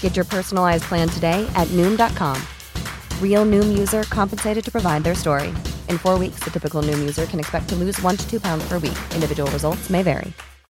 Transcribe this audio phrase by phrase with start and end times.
[0.00, 2.42] Get your personalized plan today at Noom.com.
[3.22, 5.50] Real Noom user compensated to provide their story.
[5.88, 8.66] In four weeks, the typical Noom user can expect to lose one to two pounds
[8.66, 8.98] per week.
[9.14, 10.32] Individual results may vary.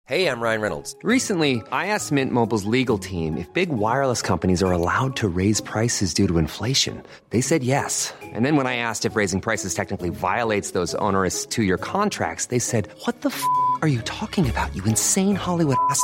[0.07, 0.93] Hey, I'm Ryan Reynolds.
[1.03, 5.61] Recently, I asked Mint Mobile's legal team if big wireless companies are allowed to raise
[5.61, 7.01] prices due to inflation.
[7.29, 8.13] They said yes.
[8.21, 12.47] And then when I asked if raising prices technically violates those onerous two year contracts,
[12.47, 13.41] they said, What the f
[13.81, 16.03] are you talking about, you insane Hollywood ass?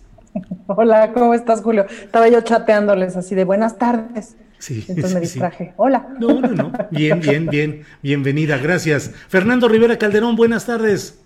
[0.67, 1.85] Hola, ¿cómo estás, Julio?
[1.89, 4.35] Estaba yo chateándoles así de buenas tardes.
[4.59, 5.73] Sí, Entonces me sí, distraje.
[5.77, 6.07] Hola.
[6.19, 6.71] No, no, no.
[6.91, 7.83] Bien, bien, bien.
[8.01, 9.11] Bienvenida, gracias.
[9.27, 11.19] Fernando Rivera Calderón, buenas tardes.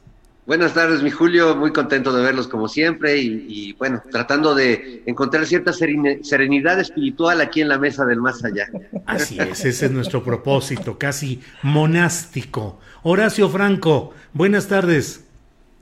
[0.45, 1.56] Buenas tardes, mi Julio.
[1.56, 7.42] Muy contento de verlos como siempre y, y bueno, tratando de encontrar cierta serenidad espiritual
[7.42, 8.67] aquí en la mesa del más allá.
[9.06, 12.80] Así es, ese es nuestro propósito, casi monástico.
[13.02, 15.24] Horacio Franco, buenas tardes.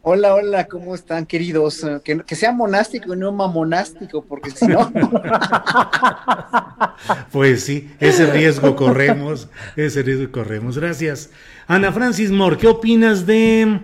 [0.06, 1.82] Hola, hola, ¿cómo están, queridos?
[1.86, 4.92] Eh, Que, sea monástico y no mamonástico, porque si no,
[7.32, 10.78] Pues sí, ese riesgo corremos, ese riesgo corremos.
[10.78, 11.30] Gracias.
[11.68, 13.80] Ana Francis Moore, ¿qué opinas de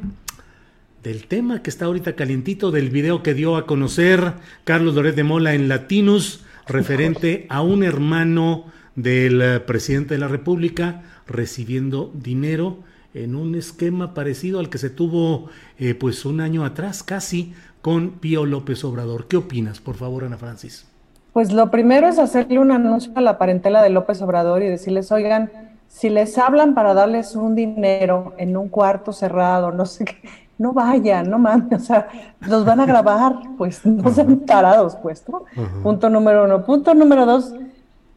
[1.03, 4.33] del tema que está ahorita calientito del video que dio a conocer
[4.65, 10.27] Carlos Loret de Mola en Latinus referente a un hermano del eh, presidente de la
[10.27, 12.83] República recibiendo dinero
[13.13, 18.11] en un esquema parecido al que se tuvo eh, pues un año atrás casi con
[18.11, 19.27] Pío López Obrador.
[19.27, 20.85] ¿Qué opinas, por favor, Ana Francis?
[21.33, 25.11] Pues lo primero es hacerle un anuncio a la parentela de López Obrador y decirles,
[25.11, 25.51] oigan,
[25.87, 30.17] si les hablan para darles un dinero en un cuarto cerrado, no sé qué,
[30.57, 32.07] no vayan, no mames, o sea,
[32.41, 35.45] los van a grabar, pues no sean tarados, pues, ¿no?
[35.81, 36.65] Punto número uno.
[36.65, 37.53] Punto número dos,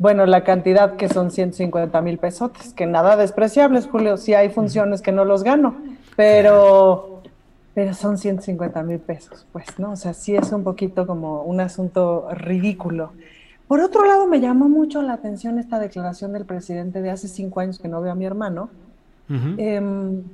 [0.03, 5.01] bueno, la cantidad que son 150 mil pesotes, que nada despreciables, Julio, si hay funciones
[5.01, 5.77] que no los gano,
[6.17, 7.23] pero,
[7.73, 9.93] pero son 150 mil pesos, pues, ¿no?
[9.93, 13.13] O sea, sí es un poquito como un asunto ridículo.
[13.69, 17.61] Por otro lado, me llamó mucho la atención esta declaración del presidente de hace cinco
[17.61, 18.71] años que no veo a mi hermano.
[19.57, 20.25] Em,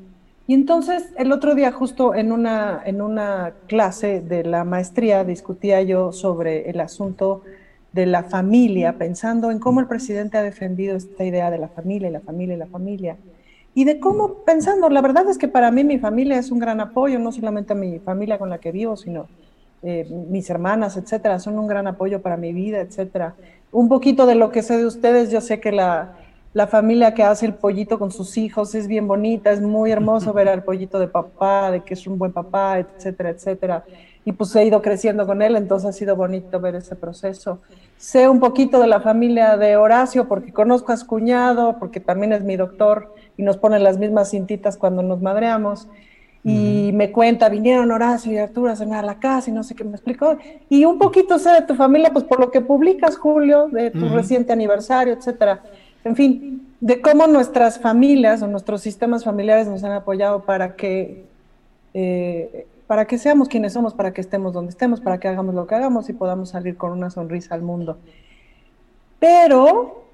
[0.46, 5.82] y entonces, el otro día, justo en una, en una clase de la maestría, discutía
[5.82, 7.42] yo sobre el asunto
[7.92, 12.08] de la familia, pensando en cómo el presidente ha defendido esta idea de la familia
[12.08, 13.16] y la familia y la familia.
[13.74, 16.80] Y de cómo, pensando, la verdad es que para mí mi familia es un gran
[16.80, 19.26] apoyo, no solamente a mi familia con la que vivo, sino
[19.82, 23.34] eh, mis hermanas, etcétera, son un gran apoyo para mi vida, etcétera.
[23.70, 26.16] Un poquito de lo que sé de ustedes, yo sé que la,
[26.54, 30.32] la familia que hace el pollito con sus hijos es bien bonita, es muy hermoso
[30.34, 33.84] ver al pollito de papá, de que es un buen papá, etcétera, etcétera.
[34.28, 37.60] Y pues he ido creciendo con él, entonces ha sido bonito ver ese proceso.
[37.96, 42.34] Sé un poquito de la familia de Horacio porque conozco a su cuñado, porque también
[42.34, 45.88] es mi doctor y nos ponen las mismas cintitas cuando nos madreamos.
[46.44, 49.74] Y me cuenta, vinieron Horacio y Arturo a cenar a la casa y no sé
[49.74, 50.36] qué me explicó.
[50.68, 54.10] Y un poquito sé de tu familia, pues por lo que publicas, Julio, de tu
[54.10, 55.62] reciente aniversario, etcétera.
[56.04, 61.24] En fin, de cómo nuestras familias o nuestros sistemas familiares nos han apoyado para que,
[61.94, 65.68] eh, para que seamos quienes somos, para que estemos donde estemos, para que hagamos lo
[65.68, 67.98] que hagamos y podamos salir con una sonrisa al mundo.
[69.20, 70.04] Pero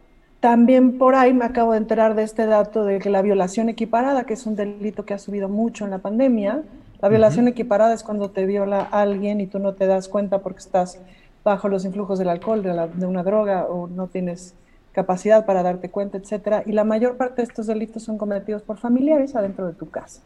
[0.40, 4.24] también por ahí me acabo de enterar de este dato de que la violación equiparada,
[4.24, 6.62] que es un delito que ha subido mucho en la pandemia,
[7.00, 10.60] la violación equiparada es cuando te viola alguien y tú no te das cuenta porque
[10.60, 10.98] estás
[11.44, 14.54] bajo los influjos del alcohol, de, la- de una droga o no tienes
[14.92, 16.62] capacidad para darte cuenta, etcétera.
[16.66, 20.22] Y la mayor parte de estos delitos son cometidos por familiares adentro de tu casa.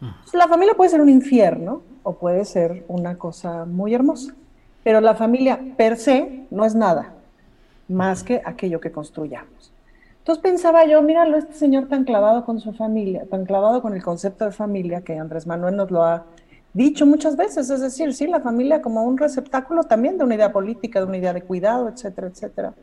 [0.00, 4.34] Entonces, la familia puede ser un infierno o puede ser una cosa muy hermosa,
[4.84, 7.14] pero la familia per se no es nada
[7.88, 9.72] más que aquello que construyamos.
[10.18, 14.02] Entonces pensaba yo, míralo, este señor tan clavado con su familia, tan clavado con el
[14.02, 16.24] concepto de familia que Andrés Manuel nos lo ha
[16.74, 20.52] dicho muchas veces, es decir, sí, la familia como un receptáculo también de una idea
[20.52, 22.74] política, de una idea de cuidado, etcétera, etcétera.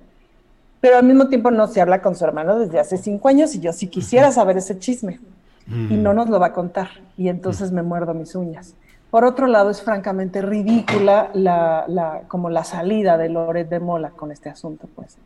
[0.80, 3.60] pero al mismo tiempo no se habla con su hermano desde hace cinco años y
[3.60, 5.19] yo sí quisiera saber ese chisme
[5.68, 8.75] y no nos lo va a contar y entonces me muerdo mis uñas.
[9.10, 14.31] Por otro lado, es francamente ridícula la, como la salida de Loret de Mola con
[14.31, 15.18] este asunto, pues.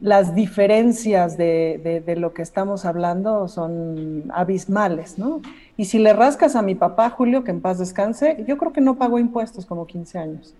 [0.00, 5.40] Las diferencias de, de, lo que estamos hablando son abismales, ¿no?
[5.76, 8.80] Y si le rascas a mi papá, Julio, que en paz descanse, yo creo que
[8.80, 10.54] no pagó impuestos como 15 años.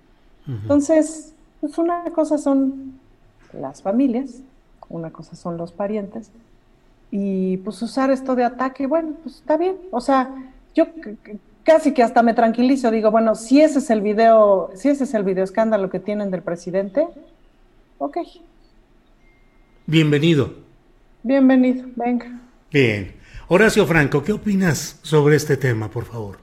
[0.46, 2.94] Entonces, pues una cosa son
[3.52, 4.40] las familias,
[4.88, 6.31] una cosa son los parientes,
[7.11, 9.77] y pues usar esto de ataque, bueno, pues está bien.
[9.91, 10.35] O sea,
[10.75, 10.87] yo
[11.65, 15.15] casi que hasta me tranquilizo, digo, bueno, si ese es el video, si ese es
[15.15, 17.06] el video escándalo que tienen del presidente,
[17.99, 18.19] ok.
[19.87, 20.55] Bienvenido.
[21.23, 22.41] Bienvenido, venga.
[22.71, 23.12] Bien.
[23.49, 26.39] Horacio Franco, ¿qué opinas sobre este tema, por favor?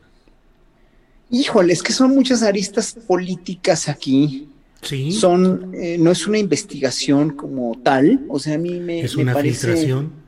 [1.29, 4.49] Híjole, es que son muchas aristas políticas aquí.
[4.81, 5.11] Sí.
[5.11, 9.35] Son, eh, no es una investigación como tal, o sea, a mí me, es una
[9.35, 10.20] filtración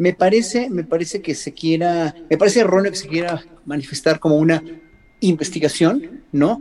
[0.00, 4.38] me parece, me parece que se quiera, me parece erróneo que se quiera manifestar como
[4.38, 4.64] una
[5.20, 6.58] investigación, ¿no?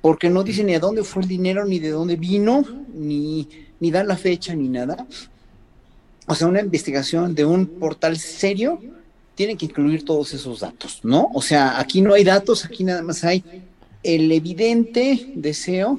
[0.00, 3.46] Porque no dice ni a dónde fue el dinero, ni de dónde vino, ni,
[3.80, 5.06] ni dan la fecha, ni nada.
[6.26, 8.80] O sea, una investigación de un portal serio
[9.34, 11.28] tiene que incluir todos esos datos, ¿no?
[11.34, 13.44] O sea, aquí no hay datos, aquí nada más hay
[14.02, 15.98] el evidente deseo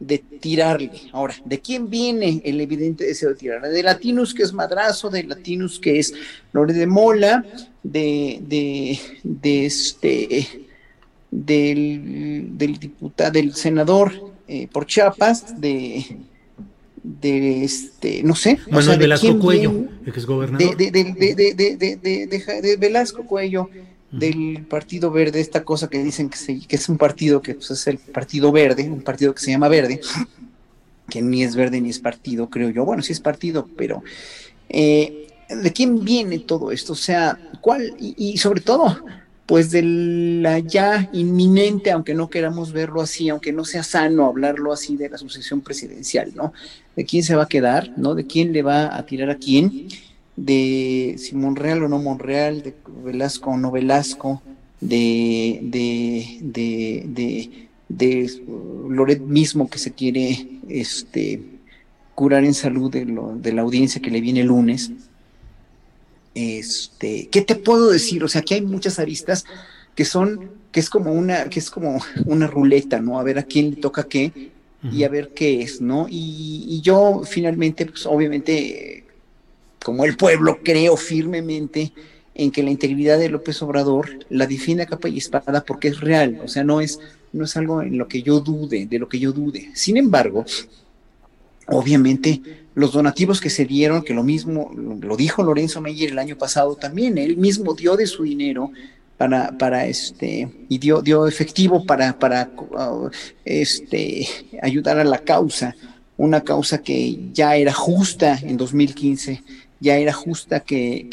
[0.00, 0.90] de tirarle.
[1.12, 3.68] Ahora, ¿de quién viene el evidente deseo de tirarle?
[3.68, 6.14] De Latinus, que es Madrazo, de Latinus, que es
[6.52, 7.44] Lore de Mola,
[7.82, 10.66] de, de, de este,
[11.30, 14.12] del, del diputado, del senador
[14.46, 16.04] eh, por Chiapas, de,
[17.02, 18.58] de este, no sé.
[18.70, 20.76] Manuel Velasco Cuello, ex gobernador.
[20.76, 23.68] De, de, Velasco Cuello,
[24.10, 27.98] del Partido Verde, esta cosa que dicen que, es un partido que pues, es el
[27.98, 30.00] Partido Verde, un partido que se llama Verde,
[31.08, 32.84] que ni es verde ni es partido, creo yo.
[32.84, 34.02] Bueno, sí es partido, pero
[34.68, 36.92] eh, ¿de quién viene todo esto?
[36.92, 37.94] O sea, ¿cuál?
[37.98, 39.04] Y, sobre todo,
[39.46, 44.72] pues de la ya inminente, aunque no queramos verlo así, aunque no sea sano hablarlo
[44.72, 46.52] así de la sucesión presidencial, ¿no?
[46.94, 47.90] ¿De quién se va a quedar?
[47.96, 48.14] ¿No?
[48.14, 49.88] ¿De quién le va a tirar a quién?
[50.38, 52.74] De si Monreal o no Monreal, de
[53.04, 54.40] Velasco o no Velasco,
[54.80, 58.42] de, de, de, de, de
[58.88, 61.42] Loret mismo que se quiere este,
[62.14, 64.92] curar en salud de, lo, de la audiencia que le viene el lunes.
[66.34, 68.22] Este, ¿qué te puedo decir?
[68.22, 69.44] O sea, que hay muchas aristas
[69.96, 73.18] que son, que es como una, que es como una ruleta, ¿no?
[73.18, 74.52] A ver a quién le toca qué
[74.92, 76.06] y a ver qué es, ¿no?
[76.08, 79.07] Y, y yo finalmente, pues obviamente
[79.84, 81.92] como el pueblo, creo firmemente
[82.34, 86.00] en que la integridad de López Obrador la defiende a capa y espada porque es
[86.00, 87.00] real, o sea, no es,
[87.32, 89.70] no es algo en lo que yo dude, de lo que yo dude.
[89.74, 90.44] Sin embargo,
[91.66, 92.40] obviamente
[92.74, 96.76] los donativos que se dieron, que lo mismo lo dijo Lorenzo Meyer el año pasado
[96.76, 98.70] también, él mismo dio de su dinero
[99.16, 103.10] para, para este, y dio, dio efectivo para, para uh,
[103.44, 104.28] este,
[104.62, 105.74] ayudar a la causa,
[106.16, 109.42] una causa que ya era justa en 2015
[109.80, 111.08] ya era justa que,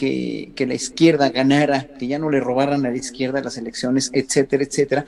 [0.56, 4.64] que, la izquierda ganara, que ya no le robaran a la izquierda las elecciones, etcétera,
[4.64, 5.06] etcétera.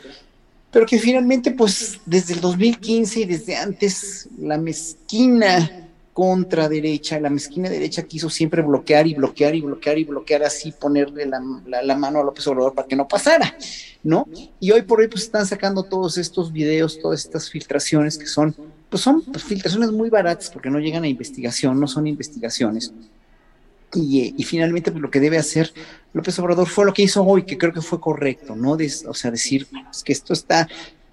[0.71, 7.30] Pero que finalmente, pues desde el 2015 y desde antes, la mezquina contra derecha, la
[7.30, 11.40] mezquina derecha quiso siempre bloquear y bloquear y bloquear y bloquear así, ponerle la,
[11.83, 13.56] la, mano a López Obrador para que no pasara,
[14.04, 14.28] ¿no?
[14.59, 18.56] Y hoy por hoy pues están sacando todos estos videos, todas estas filtraciones que son,
[18.90, 22.92] pues son filtraciones muy baratas porque no llegan a investigación, no son investigaciones
[23.94, 25.73] y, finalmente, pues, lo que debe hacer
[26.13, 28.71] López Obrador fue lo que hizo hoy, que creo que fue correcto, ¿no?
[28.71, 29.67] o sea, decir
[30.03, 30.67] que esto está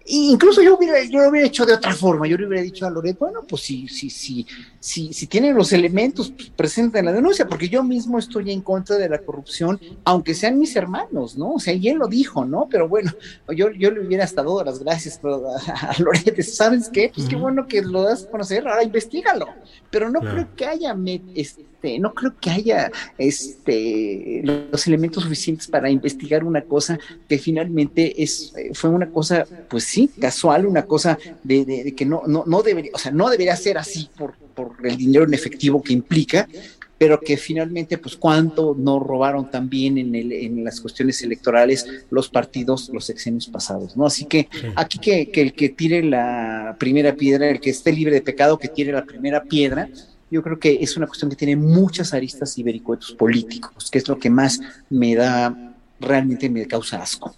[0.07, 2.26] Incluso yo, hubiera, yo lo hubiera hecho de otra forma.
[2.26, 4.47] Yo le hubiera dicho a Loret, bueno, pues si, si, si,
[4.78, 8.97] si, si tienen los elementos, pues presenten la denuncia, porque yo mismo estoy en contra
[8.97, 11.54] de la corrupción, aunque sean mis hermanos, ¿no?
[11.54, 12.69] O sea, y él lo dijo, ¿no?
[12.71, 13.12] Pero bueno,
[13.57, 16.43] yo, yo le hubiera hasta dado las gracias a, Loret.
[16.43, 17.11] ¿Sabes qué?
[17.14, 19.49] Pues qué bueno que lo das a conocer, ahora investigalo.
[19.90, 20.95] Pero no creo que haya,
[21.35, 21.64] este,
[21.99, 26.99] no creo que haya este, los elementos suficientes para investigar una cosa
[27.29, 32.45] que finalmente es, fue una cosa, pues sí, casual, una cosa de, que no, no,
[32.47, 35.93] no, debería, o sea, no debería ser así por, por el dinero en efectivo que
[35.93, 36.49] implica,
[36.97, 42.29] pero que finalmente, pues, cuánto no robaron también en, el, en las cuestiones electorales los
[42.29, 44.07] partidos los sexenios pasados, ¿no?
[44.07, 48.14] Así que aquí que, que, el que tire la primera piedra, el que esté libre
[48.14, 49.88] de pecado, que tire la primera piedra,
[50.35, 54.09] yo creo que es una cuestión que tiene muchas aristas y vericuetos políticos, que es
[54.09, 54.61] lo que más
[54.91, 57.37] me da, realmente me causa asco.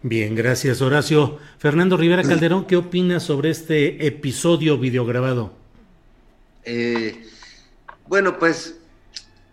[0.00, 1.38] Bien, gracias Horacio.
[1.58, 5.52] Fernando Rivera Calderón, ¿qué opinas sobre este episodio videograbado?
[6.64, 7.22] Eh,
[8.06, 8.78] bueno, pues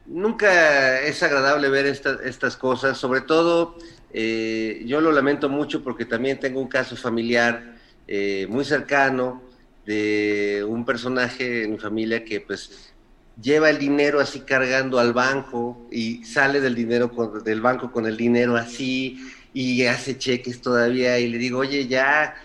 [0.05, 3.77] nunca es agradable ver estas cosas, sobre todo
[4.13, 7.75] eh, yo lo lamento mucho porque también tengo un caso familiar
[8.07, 9.46] eh, muy cercano
[9.87, 12.93] de un personaje en mi familia que pues
[13.41, 17.09] lleva el dinero así cargando al banco y sale del dinero
[17.43, 19.17] del banco con el dinero así
[19.53, 22.35] y hace cheques todavía y le digo, oye, ya,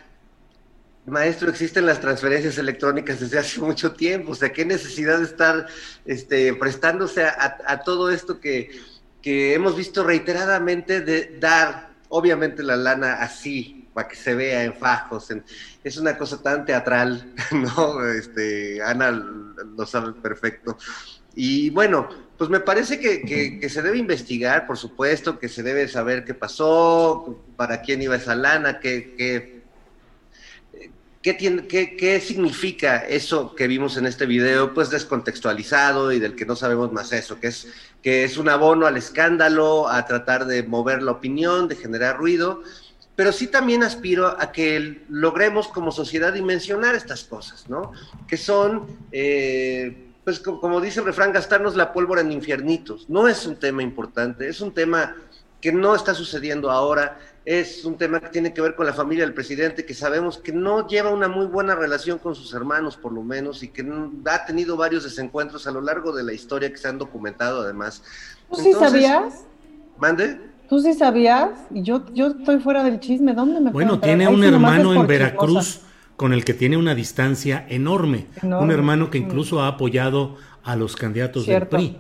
[1.04, 5.66] maestro, existen las transferencias electrónicas desde hace mucho tiempo, o sea, qué necesidad de estar
[6.04, 8.70] este, prestándose a, todo esto que,
[9.20, 14.75] que hemos visto reiteradamente de dar, obviamente, la lana así, para que se vea en
[14.75, 15.28] fajos.
[15.84, 18.04] es una cosa tan teatral, ¿no?
[18.06, 20.76] Este, Ana lo sabe perfecto.
[21.34, 26.25] Y bueno, pues me parece que, se debe investigar, por supuesto, que se debe saber
[26.25, 29.62] qué pasó, para quién iba esa lana, qué, qué,
[31.22, 36.56] qué, qué significa eso que vimos en este video, pues descontextualizado y del que no
[36.56, 37.68] sabemos más eso, que es,
[38.02, 42.62] que es un abono al escándalo, a tratar de mover la opinión, de generar ruido
[43.14, 47.92] pero sí también aspiro a que logremos como sociedad dimensionar estas cosas, ¿no?
[48.26, 53.11] Que son, eh, pues como, dice el refrán, gastarnos la pólvora en infiernitos.
[53.11, 55.14] No es un tema importante, es un tema
[55.61, 59.25] que no está sucediendo ahora, es un tema que tiene que ver con la familia
[59.25, 63.12] del presidente, que sabemos que no lleva una muy buena relación con sus hermanos, por
[63.12, 63.87] lo menos, y que
[64.26, 68.02] ha tenido varios desencuentros a lo largo de la historia que se han documentado además.
[68.50, 69.45] ¿Tú sí sabías?
[69.99, 70.51] ¿Mande?
[70.69, 71.50] ¿Tú sí sabías?
[71.73, 73.35] Y yo, yo estoy fuera del chisme.
[73.35, 75.81] ¿Dónde me Bueno, tiene un hermano en Veracruz
[76.16, 78.26] con el que tiene una distancia enorme.
[78.42, 81.97] Un hermano que incluso ha apoyado a los candidatos del PRI.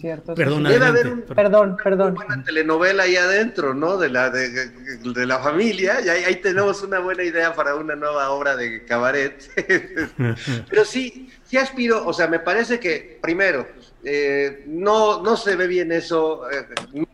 [0.00, 0.34] Cierto.
[0.34, 2.16] Perdón, Debe haber perdón, perdón.
[2.26, 3.98] Una telenovela ahí adentro, ¿no?
[3.98, 6.00] De la, de, de la familia.
[6.02, 9.42] Y ahí, ahí, tenemos una buena idea para una nueva obra de cabaret.
[10.70, 13.66] Pero sí, sí aspiro, o sea, me parece que, primero,
[14.04, 16.50] eh, no, no se ve bien eso.
[16.50, 17.04] Eh,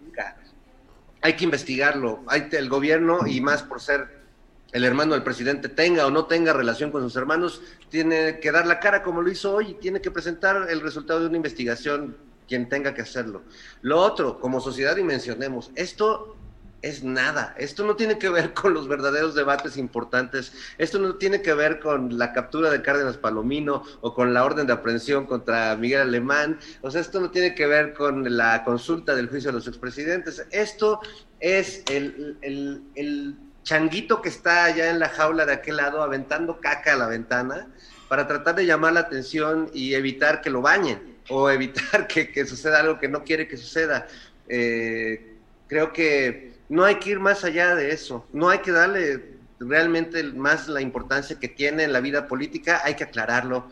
[1.24, 2.22] hay que investigarlo.
[2.26, 4.24] Hay el gobierno, y más por ser
[4.72, 8.66] el hermano del presidente, tenga o no tenga relación con sus hermanos, tiene que dar
[8.66, 12.14] la cara como lo hizo hoy y tiene que presentar el resultado de una investigación
[12.46, 13.42] quien tenga que hacerlo.
[13.80, 16.36] Lo otro, como sociedad dimensionemos, esto
[16.84, 17.54] es nada.
[17.56, 20.52] Esto no tiene que ver con los verdaderos debates importantes.
[20.76, 24.66] Esto no tiene que ver con la captura de Cárdenas Palomino o con la orden
[24.66, 26.58] de aprehensión contra Miguel Alemán.
[26.82, 30.46] O sea, esto no tiene que ver con la consulta del juicio de los expresidentes.
[30.50, 31.00] Esto
[31.40, 36.92] es el, el changuito que está allá en la jaula de aquel lado aventando caca
[36.92, 37.66] a la ventana
[38.08, 42.80] para tratar de llamar la atención y evitar que lo bañen o evitar que, suceda
[42.80, 44.06] algo que no quiere que suceda.
[44.48, 49.34] Eh, creo que no hay que ir más allá de eso, no hay que darle
[49.60, 53.68] realmente más la importancia que tiene en la vida política, hay que aclararlo.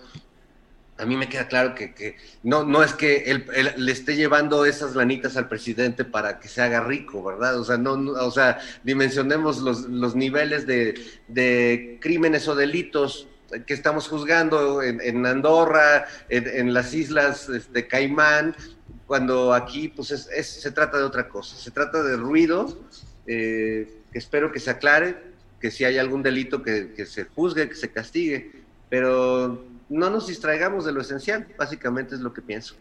[0.99, 3.45] A mí me queda claro que, no, no es que él,
[3.77, 7.59] le esté llevando esas lanitas al presidente para que se haga rico, ¿verdad?
[7.59, 13.27] O sea, no, o sea, dimensionemos los, niveles de, crímenes o delitos
[13.67, 18.55] que estamos juzgando en, Andorra, en, las islas de este, Caimán,
[19.13, 22.79] cuando aquí pues se trata de otra cosa, se trata de ruido,
[23.27, 25.19] eh, que espero que se aclare,
[25.61, 28.53] que si hay algún delito que, se juzgue, que se castigue,
[28.89, 32.75] pero no nos distraigamos de lo esencial, básicamente es lo que pienso.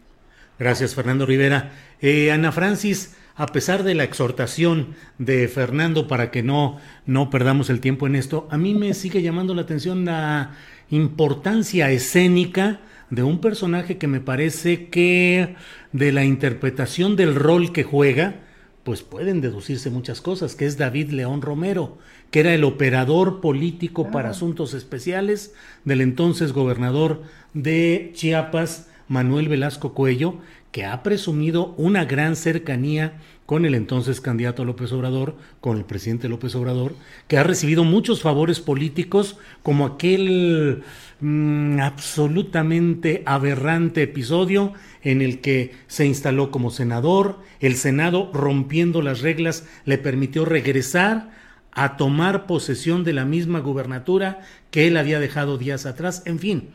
[0.58, 1.72] Gracias, Fernando Rivera.
[2.00, 7.68] Eh, Ana Francis, a pesar de la exhortación de Fernando para que no, no perdamos
[7.68, 10.56] el tiempo en esto, a mí me sigue llamando la atención la
[10.88, 12.80] importancia escénica
[13.12, 15.54] de un personaje que me parece que
[15.92, 18.36] de la interpretación del rol que juega,
[18.84, 21.98] pues pueden deducirse muchas cosas, que es David León Romero,
[22.30, 25.52] que era el operador político para asuntos especiales
[25.84, 30.38] del entonces gobernador de Chiapas, Manuel Velasco Cuello,
[30.70, 33.20] que ha presumido una gran cercanía
[33.52, 36.94] con el entonces candidato López Obrador, con el presidente López Obrador,
[37.28, 40.82] que ha recibido muchos favores políticos, como aquel
[41.24, 49.20] Mm, absolutamente aberrante episodio en el que se instaló como senador, el Senado rompiendo las
[49.20, 51.30] reglas le permitió regresar
[51.70, 54.40] a tomar posesión de la misma gubernatura
[54.72, 56.70] que él había dejado días atrás, en fin.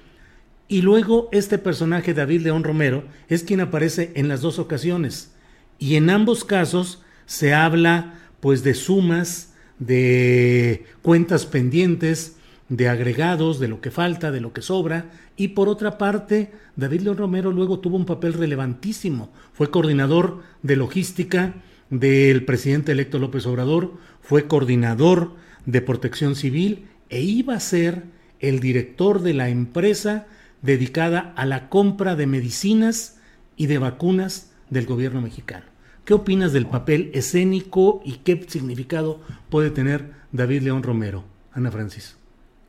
[0.70, 5.34] Y luego este personaje, David León Romero, es quien aparece en las dos ocasiones.
[5.80, 12.38] Y en ambos casos se habla pues de sumas, de cuentas pendientes,
[12.70, 17.02] de agregados, de lo que falta, de lo que sobra, y por otra parte, David
[17.02, 19.32] León Romero luego tuvo un papel relevantísimo.
[19.54, 21.56] Fue coordinador de logística
[21.90, 28.04] del presidente electo López Obrador, fue coordinador de protección civil e iba a ser
[28.40, 30.28] el director de la empresa
[30.62, 33.20] dedicada a la compra de medicinas
[33.56, 35.66] y de vacunas del gobierno mexicano.
[36.06, 39.20] ¿Qué opinas del papel escénico y qué significado
[39.50, 41.24] puede tener David León Romero?
[41.52, 42.18] Ana Francis.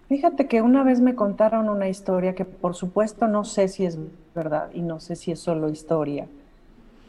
[0.08, 3.98] Fíjate que una vez me contaron una historia que por supuesto no sé si es
[4.34, 6.26] verdad y no sé si es solo historia,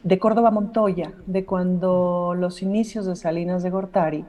[0.02, 4.24] de Córdoba Montoya, de cuando los inicios de Salinas de Gortari,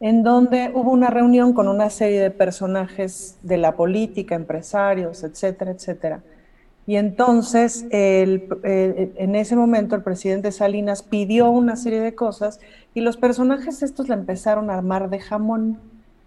[0.00, 5.72] en donde hubo una reunión con una serie de personajes de la política, empresarios, etcétera,
[5.72, 6.20] etcétera.
[6.88, 12.60] Y entonces, en ese momento, el presidente Salinas pidió una serie de cosas
[12.94, 15.78] y los personajes estos le empezaron a armar de jamón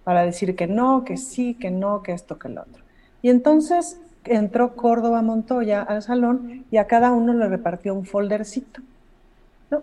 [0.04, 2.84] para decir que no, que sí, que no, que esto, que lo otro.
[3.24, 8.82] Y entonces entró Córdoba Montoya al salón y a cada uno le repartió un foldercito.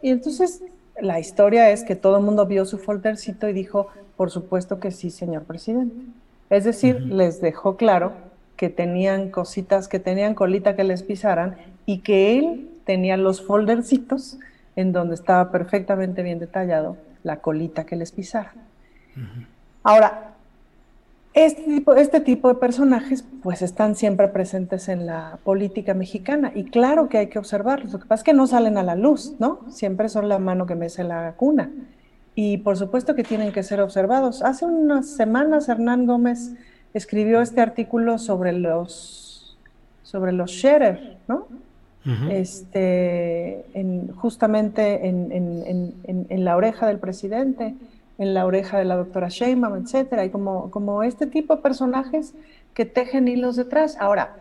[0.00, 0.62] Y entonces
[1.00, 4.92] la historia es que todo el mundo vio su foldercito y dijo, por supuesto que
[4.92, 5.96] sí, señor presidente.
[6.50, 8.27] Es decir, les dejó claro
[8.58, 14.36] que tenían cositas, que tenían colita que les pisaran y que él tenía los foldercitos
[14.74, 18.52] en donde estaba perfectamente bien detallado la colita que les pisara.
[19.84, 20.34] Ahora,
[21.34, 26.64] este tipo, este tipo de personajes pues están siempre presentes en la política mexicana y
[26.64, 27.92] claro que hay que observarlos.
[27.92, 29.60] Lo que pasa es que no salen a la luz, ¿no?
[29.70, 31.70] Siempre son la mano que mece la cuna.
[32.34, 34.42] Y por supuesto que tienen que ser observados.
[34.42, 36.54] Hace unas semanas Hernán Gómez
[36.98, 39.56] escribió este artículo sobre los
[40.02, 40.50] sobre los
[41.26, 41.46] ¿no?
[42.30, 47.74] este, en, justamente en, en, en, la oreja del presidente
[48.18, 52.34] en la oreja de la doctora Sheinbaum, etcétera, y como, como este tipo de personajes
[52.74, 53.96] que tejen hilos detrás.
[54.00, 54.34] Ahora,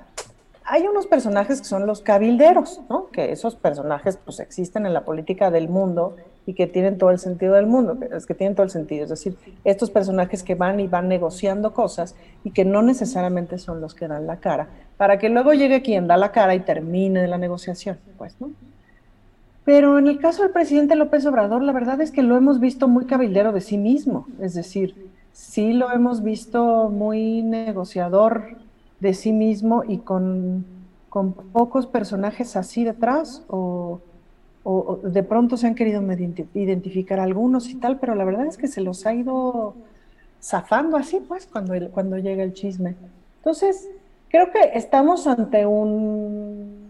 [0.69, 3.07] hay unos personajes que son los cabilderos, ¿no?
[3.07, 7.19] Que esos personajes pues existen en la política del mundo y que tienen todo el
[7.19, 10.81] sentido del mundo, es que tienen todo el sentido, es decir, estos personajes que van
[10.81, 15.17] y van negociando cosas y que no necesariamente son los que dan la cara, para
[15.19, 18.51] que luego llegue quien da la cara y termine la negociación, pues, ¿no?
[19.63, 22.89] Pero en el caso del presidente López Obrador, la verdad es que lo hemos visto
[22.89, 28.66] muy cabildero de sí mismo, es decir, sí lo hemos visto muy negociador
[28.99, 30.65] de sí mismo y con,
[31.09, 34.01] con pocos personajes así detrás, o,
[34.63, 36.01] o, de pronto se han querido
[36.53, 39.75] identificar algunos y tal, pero la verdad es que se los ha ido
[40.41, 42.95] zafando así, pues, cuando, cuando llega el chisme.
[43.37, 43.89] Entonces,
[44.29, 46.87] creo que estamos ante un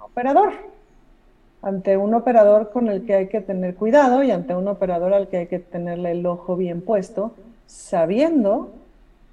[0.00, 0.52] operador,
[1.62, 5.28] ante un operador con el que hay que tener cuidado y ante un operador al
[5.28, 7.34] que hay que tenerle el ojo bien puesto,
[7.66, 8.70] sabiendo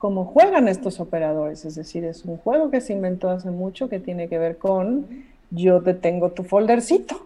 [0.03, 1.63] cómo juegan estos operadores.
[1.63, 5.07] Es decir, es un juego que se inventó hace mucho que tiene que ver con
[5.49, 7.25] yo te tengo tu foldercito,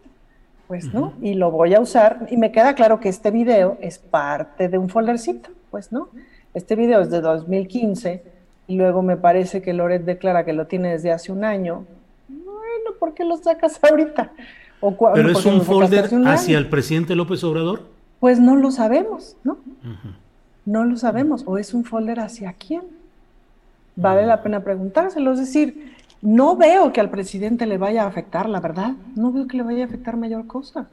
[0.68, 1.14] pues, ¿no?
[1.20, 4.78] Y lo voy a usar y me queda claro que este video es parte de
[4.78, 6.10] un foldercito, pues, ¿no?
[6.54, 8.22] Este video es de 2015
[8.68, 11.84] y luego me parece que Loret declara que lo tiene desde hace un año.
[12.28, 14.34] Bueno, ¿por qué lo sacas ahorita?
[15.16, 17.82] ¿Pero es un folder hacia el presidente López Obrador?
[18.20, 19.58] Pues no lo sabemos, ¿no?
[20.68, 21.44] No lo sabemos.
[21.46, 22.82] ¿O es un folder hacia quién?
[23.96, 25.32] Vale la pena preguntárselo.
[25.32, 28.92] Es decir, no veo que al presidente le vaya a afectar, la verdad.
[29.16, 30.88] No veo que le vaya a afectar mayor cosa.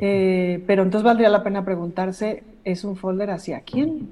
[0.00, 4.08] Eh, pero entonces valdría la pena preguntarse, ¿es un folder hacia quién?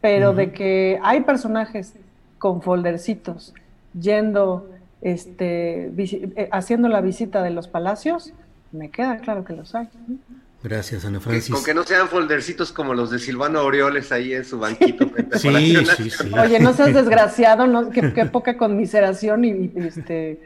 [0.00, 1.94] Pero de que hay personajes
[2.38, 3.52] con foldercitos
[3.98, 4.70] yendo
[5.02, 8.32] este, eh, haciendo la visita de los palacios,
[8.72, 9.88] me queda claro que los hay.
[10.62, 11.52] Gracias, Ana Francis.
[11.52, 15.10] con que no sean foldercitos como los de Silvano Orioles ahí en su banquito.
[15.32, 16.30] sí, sí, sí.
[16.38, 17.90] Oye, no seas desgraciado, ¿no?
[17.90, 20.40] Qué, poca conmiseración y, este,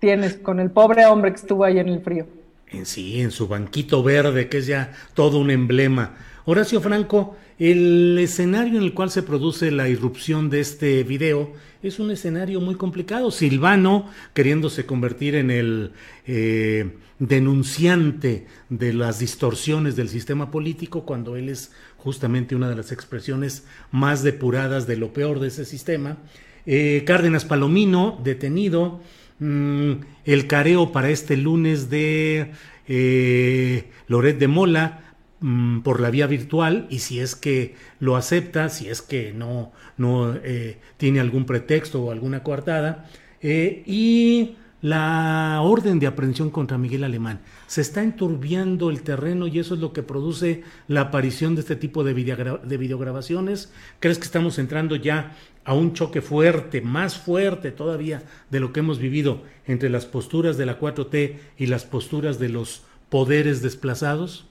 [0.00, 2.26] tienes con el pobre hombre que estuvo ahí en el frío.
[2.66, 6.16] En sí, en su banquito verde, que es ya todo un emblema.
[6.46, 11.98] Horacio Franco, el escenario en el cual se produce la irrupción de este video es
[11.98, 13.30] un escenario muy complicado.
[13.30, 15.92] Silvano, queriéndose convertir en el
[16.26, 22.92] eh, denunciante de las distorsiones del sistema político, cuando él es justamente una de las
[22.92, 26.16] expresiones más depuradas de lo peor de ese sistema.
[26.64, 29.00] Eh, Cárdenas Palomino, detenido.
[29.38, 29.92] Mm,
[30.24, 32.52] el careo para este lunes de
[32.88, 35.09] eh, Loret de Mola
[35.42, 39.72] Mm, por la vía virtual y si es que lo acepta, si es que no,
[39.96, 43.08] no eh, tiene algún pretexto o alguna coartada,
[43.40, 47.40] eh, y la orden de aprehensión contra Miguel Alemán.
[47.68, 51.76] Se está enturbiando el terreno y eso es lo que produce la aparición de este
[51.76, 53.72] tipo de, de videograbaciones.
[53.98, 58.80] ¿Crees que estamos entrando ya a un choque fuerte, más fuerte todavía de lo que
[58.80, 64.49] hemos vivido entre las posturas de la 4T y las posturas de los poderes desplazados?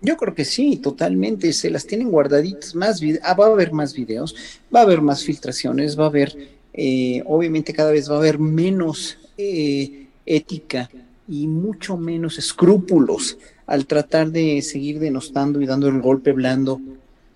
[0.00, 1.52] Yo creo que sí, totalmente.
[1.52, 3.00] Se las tienen guardaditas más.
[3.22, 4.34] Ah, va a haber más videos,
[4.74, 8.38] va a haber más filtraciones, va a haber Eh, obviamente cada vez va a haber
[8.38, 10.90] menos eh, ética
[11.26, 16.78] y mucho menos escrúpulos al tratar de seguir denostando y dando el golpe blando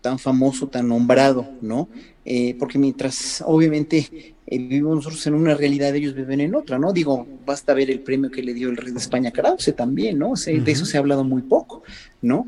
[0.03, 1.89] tan famoso, tan nombrado, ¿no?
[2.27, 6.93] Eh, porque mientras obviamente vivimos nosotros en una realidad, ellos viven en otra, ¿no?
[6.93, 10.19] Digo, basta ver el premio que le dio el rey de España a Krause también,
[10.19, 10.35] ¿no?
[10.35, 11.83] De eso se ha hablado muy poco,
[12.23, 12.47] ¿no?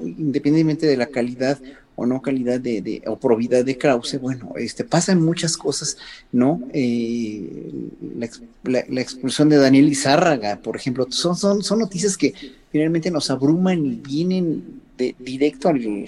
[0.00, 1.58] independientemente de la calidad
[2.00, 5.96] o no calidad de, o probidad de Krause, bueno, este, pasan muchas cosas,
[6.30, 6.62] ¿no?
[6.72, 7.72] Eh,
[8.14, 12.34] la, expulsión de Daniel Izárraga, por ejemplo, son, son, son noticias que
[12.70, 14.80] finalmente nos abruman y vienen
[15.18, 16.06] directo al,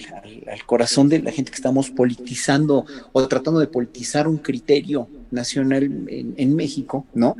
[0.65, 6.55] corazón de la gente que estamos politizando o tratando de politizar un criterio nacional en,
[6.55, 7.35] México, ¿no?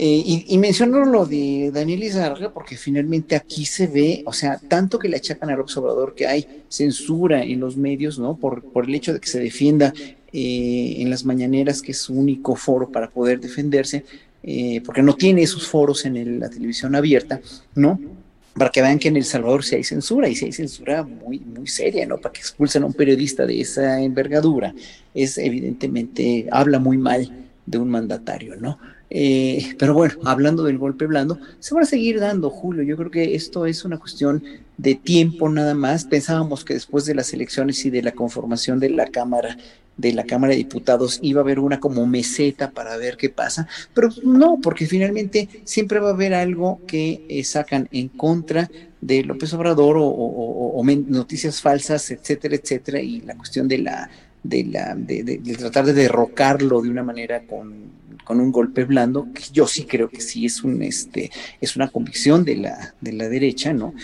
[0.00, 4.98] Eh, y, menciono lo de Daniel Izarga porque finalmente aquí se ve, o sea, tanto
[4.98, 8.36] que le achacan al observador que hay censura en los medios, ¿no?
[8.36, 9.92] Por, por el hecho de que se defienda
[10.32, 14.04] eh, en las mañaneras, que es su único foro para poder defenderse,
[14.42, 17.40] eh, porque no tiene esos foros en la televisión abierta,
[17.74, 17.98] ¿no?
[18.58, 21.38] Para que vean que en El Salvador sí hay censura y sí hay censura muy,
[21.38, 22.18] muy seria, ¿no?
[22.18, 24.74] Para que expulsen a un periodista de esa envergadura,
[25.14, 27.30] es evidentemente, habla muy mal
[27.64, 28.78] de un mandatario, ¿no?
[29.10, 32.82] Eh, pero bueno, hablando del golpe blando, se van a seguir dando, Julio.
[32.82, 34.42] Yo creo que esto es una cuestión
[34.76, 36.04] de tiempo nada más.
[36.04, 39.56] Pensábamos que después de las elecciones y de la conformación de la Cámara
[39.96, 43.66] de la Cámara de Diputados iba a haber una como meseta para ver qué pasa,
[43.92, 49.24] pero no, porque finalmente siempre va a haber algo que eh, sacan en contra de
[49.24, 54.08] López Obrador o, noticias falsas, etcétera, etcétera, y la cuestión de la
[54.44, 57.97] de la de tratar de derrocarlo de una manera con
[58.28, 61.30] con un golpe blando, que yo sí creo que sí es un este
[61.62, 63.94] es una convicción de la de la derecha, ¿no?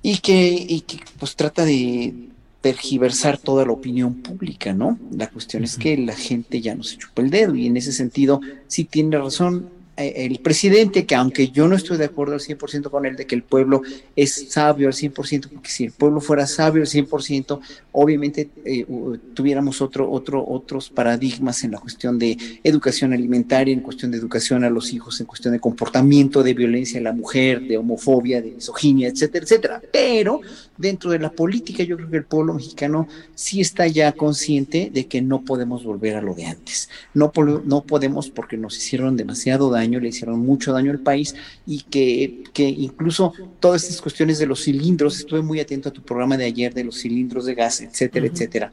[0.00, 2.14] Y que, y que pues trata de
[2.62, 4.98] tergiversar toda la opinión pública, ¿no?
[5.12, 7.92] La cuestión es que la gente ya no se chupa el dedo y en ese
[7.92, 9.68] sentido sí tiene razón
[10.04, 13.34] el presidente, que aunque yo no estoy de acuerdo al 100% con él de que
[13.34, 13.82] el pueblo
[14.16, 17.60] es sabio al 100%, porque si el pueblo fuera sabio al 100%,
[17.92, 18.86] obviamente eh,
[19.34, 24.64] tuviéramos otro, otro, otros paradigmas en la cuestión de educación alimentaria, en cuestión de educación
[24.64, 28.52] a los hijos, en cuestión de comportamiento, de violencia a la mujer, de homofobia, de
[28.52, 29.82] misoginia, etcétera, etcétera.
[29.92, 30.40] Pero
[30.80, 35.06] dentro de la política yo creo que el pueblo mexicano sí está ya consciente de
[35.06, 36.88] que no podemos volver a lo de antes.
[37.14, 37.32] No,
[37.64, 41.34] no podemos porque nos hicieron demasiado daño le hicieron mucho daño al país
[41.66, 46.02] y que, que incluso todas estas cuestiones de los cilindros, estuve muy atento a tu
[46.02, 48.72] programa de ayer de los cilindros de gas, etcétera, etcétera.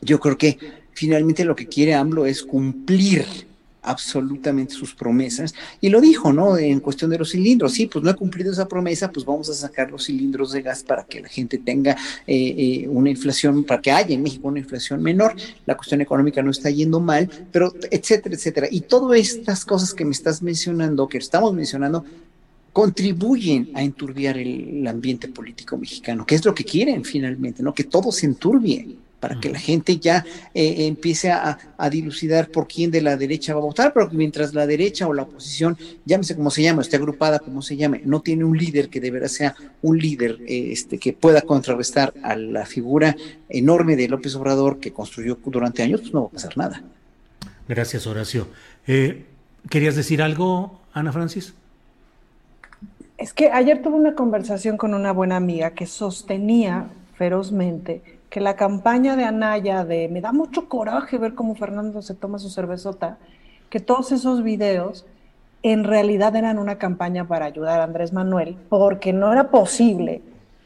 [0.00, 0.58] Yo creo que
[0.92, 3.24] finalmente lo que quiere AMLO es cumplir
[3.84, 5.54] absolutamente sus promesas.
[5.80, 6.56] Y lo dijo, ¿no?
[6.58, 7.72] En cuestión de los cilindros.
[7.72, 10.82] Sí, pues no ha cumplido esa promesa, pues vamos a sacar los cilindros de gas
[10.82, 11.92] para que la gente tenga
[12.26, 12.54] eh,
[12.86, 15.34] eh, una inflación, para que haya en México una inflación menor.
[15.66, 18.68] La cuestión económica no está yendo mal, pero etcétera, etcétera.
[18.70, 22.04] Y todas estas cosas que me estás mencionando, que estamos mencionando,
[22.74, 27.72] contribuyen a enturbiar el, ambiente político mexicano, que es lo que quieren finalmente, ¿no?
[27.72, 31.56] Que todo se enturbie para que la gente ya eh, empiece a,
[31.90, 35.22] dilucidar por quién de la derecha va a votar, pero mientras la derecha o la
[35.22, 39.00] oposición, llámese como se llama, esté agrupada como se llame, no tiene un líder que
[39.00, 43.16] deberá ser un líder eh, este, que pueda contrarrestar a la figura
[43.48, 46.82] enorme de López Obrador que construyó durante años, pues no va a pasar nada.
[47.66, 48.48] Gracias, Horacio.
[48.86, 49.24] Eh,
[49.70, 51.54] ¿Querías decir algo, Ana Francis?
[53.16, 58.56] Es que ayer tuve una conversación con una buena amiga que sostenía ferozmente que la
[58.56, 63.16] campaña de Anaya de me da mucho coraje ver cómo Fernando se toma su cervezota,
[63.70, 65.06] que todos esos videos
[65.62, 70.20] en realidad eran una campaña para ayudar a Andrés Manuel, porque no era posible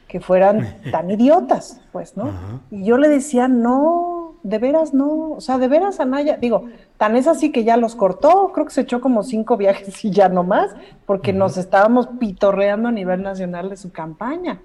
[0.07, 2.31] que fueran tan idiotas, pues, ¿no?
[2.71, 6.65] Y yo le decía, no, de veras no, o sea, de veras Anaya, digo,
[6.97, 10.09] tan es así que ya los cortó, creo que se echó como cinco viajes y
[10.09, 10.71] ya no más,
[11.05, 14.59] porque nos estábamos pitorreando a nivel nacional de su campaña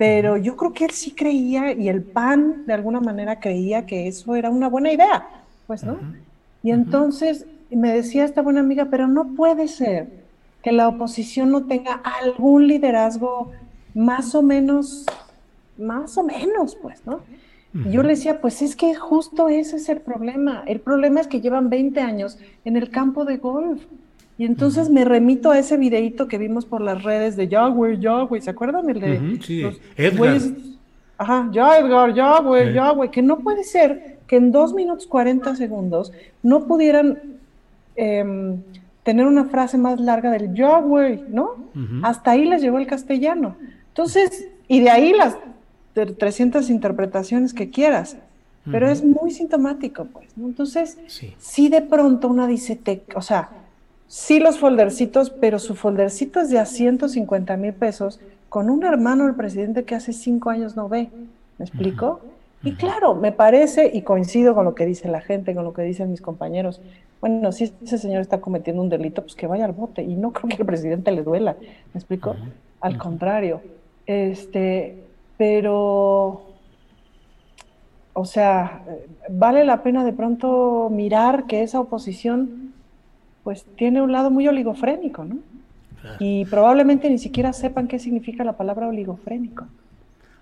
[0.00, 4.08] pero yo creo que él sí creía y el PAN de alguna manera creía que
[4.08, 5.28] eso era una buena idea,
[5.66, 5.98] pues, ¿no?
[6.62, 10.08] Y entonces me decía esta buena amiga, pero no puede ser
[10.62, 13.52] que la oposición no tenga algún liderazgo
[13.92, 15.04] más o menos,
[15.76, 17.20] más o menos, pues, ¿no?
[17.74, 20.64] Y yo le decía, pues es que justo ese es el problema.
[20.66, 23.82] El problema es que llevan 20 años en el campo de golf.
[24.40, 28.40] Y entonces me remito a ese videito que vimos por las redes de Yahweh, Yahweh,
[28.40, 28.88] ¿se acuerdan?
[28.88, 29.66] El de sí.
[29.98, 30.40] Edgar.
[31.18, 36.10] ajá, ya Edgar, Yahweh, Yahweh, que no puede ser que en dos minutos 40 segundos
[36.42, 37.18] no pudieran
[37.96, 38.56] em,
[39.02, 41.56] tener una frase más larga del Yahweh, ¿no?
[42.02, 43.56] Hasta ahí les llegó el castellano.
[43.88, 45.36] Entonces, y de ahí las
[45.92, 48.16] 300 interpretaciones que quieras.
[48.70, 50.46] pero es muy sintomático, pues, ¿no?
[50.46, 50.96] Entonces,
[51.38, 51.68] sí.
[51.68, 53.59] de pronto una dice, te, o sea,
[54.10, 58.18] sí los foldercitos, pero su foldercito es de a 150 mil pesos
[58.48, 61.10] con un hermano del presidente que hace cinco años no ve,
[61.58, 62.20] ¿me explico?
[62.64, 65.82] Y claro, me parece, y coincido con lo que dice la gente, con lo que
[65.82, 66.80] dicen mis compañeros,
[67.20, 70.32] bueno, si ese señor está cometiendo un delito, pues que vaya al bote, y no
[70.32, 71.54] creo que al presidente le duela,
[71.94, 72.34] ¿me explico?
[72.80, 73.60] Al contrario,
[74.06, 75.04] este,
[75.38, 76.42] pero
[78.12, 78.82] o sea,
[79.28, 82.69] vale la pena de pronto mirar que esa oposición
[83.44, 85.38] pues tiene un lado muy oligofrénico, ¿no?
[86.18, 89.66] Y probablemente ni siquiera sepan qué significa la palabra oligofrénico.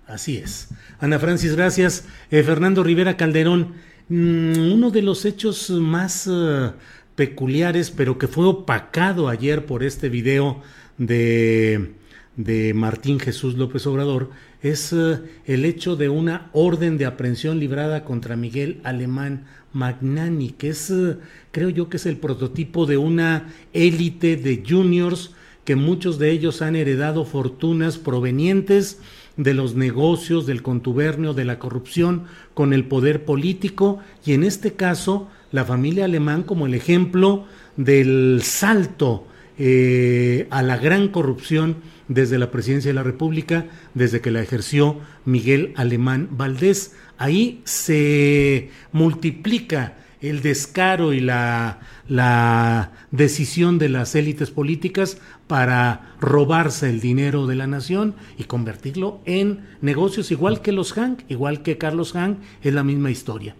[0.07, 0.69] Así es.
[0.99, 2.07] Ana Francis, gracias.
[2.31, 3.73] Eh, Fernando Rivera Calderón,
[4.07, 6.71] mm, uno de los hechos más eh,
[7.15, 10.61] peculiares, pero que fue opacado ayer por este video
[10.97, 11.93] de,
[12.37, 14.31] de Martín Jesús López Obrador,
[14.61, 20.69] es eh, el hecho de una orden de aprehensión librada contra Miguel Alemán Magnani, que
[20.69, 21.17] es, eh,
[21.51, 25.31] creo yo que es el prototipo de una élite de juniors
[25.63, 28.99] que muchos de ellos han heredado fortunas provenientes
[29.37, 33.99] de los negocios, del contubernio, de la corrupción con el poder político.
[34.25, 37.45] Y en este caso la familia alemán como el ejemplo
[37.77, 39.27] del salto
[39.59, 44.99] eh, a la gran corrupción desde la presidencia de la República, desde que la ejerció
[45.25, 46.95] Miguel Alemán Valdés.
[47.17, 55.17] Ahí se multiplica el descaro y la, la decisión de las élites políticas
[55.47, 61.21] para robarse el dinero de la nación y convertirlo en negocios igual que los Hank,
[61.29, 63.55] igual que Carlos Hank, es la misma historia.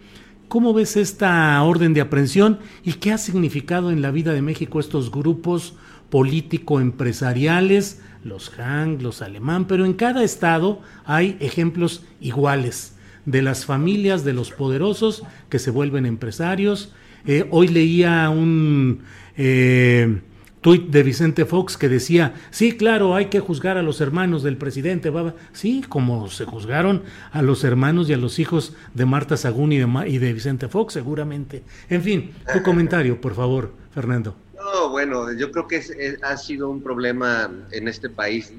[0.49, 4.79] ¿Cómo ves esta orden de aprehensión y qué ha significado en la vida de México
[4.79, 5.75] estos grupos
[6.09, 14.23] político-empresariales los Han, los alemán, pero en cada estado hay ejemplos iguales de las familias
[14.23, 16.93] de los poderosos que se vuelven empresarios.
[17.27, 19.01] Eh, hoy leía un
[19.37, 20.19] eh,
[20.61, 24.57] tuit de Vicente Fox que decía, sí, claro, hay que juzgar a los hermanos del
[24.57, 25.11] presidente.
[25.53, 29.77] Sí, como se juzgaron a los hermanos y a los hijos de Marta Sagún y
[29.77, 31.63] de, y de Vicente Fox, seguramente.
[31.89, 34.35] En fin, tu comentario, por favor, Fernando.
[34.55, 35.81] No, bueno, yo creo que
[36.21, 38.53] ha sido un problema en este país,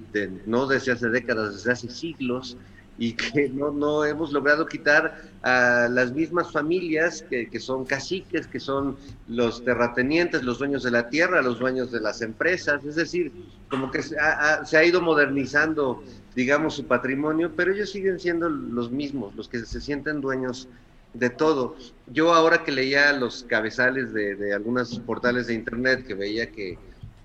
[0.47, 2.57] no desde hace décadas, desde hace siglos,
[3.01, 8.47] y que no, no hemos logrado quitar a las mismas familias que, que, son caciques,
[8.47, 12.97] que son los terratenientes, los dueños de la tierra, los dueños de las empresas, es
[12.97, 13.33] decir,
[13.71, 18.51] como que se ha, se ha ido modernizando, digamos, su patrimonio, pero ellos siguen siendo
[18.51, 20.69] los mismos, los que se sienten dueños
[21.15, 21.77] de todo.
[22.07, 26.79] Yo ahora que leía los cabezales de, de algunos portales de internet, que veía que,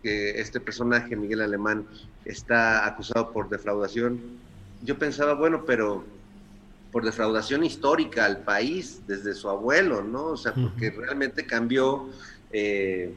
[0.03, 1.83] este personaje, Miguel Alemán,
[2.25, 4.21] está acusado por defraudación,
[4.86, 6.06] yo pensaba, bueno, pero
[6.91, 10.28] por defraudación histórica al país desde su abuelo, ¿no?
[10.28, 12.10] O sea, porque realmente cambió,
[12.54, 13.13] eh,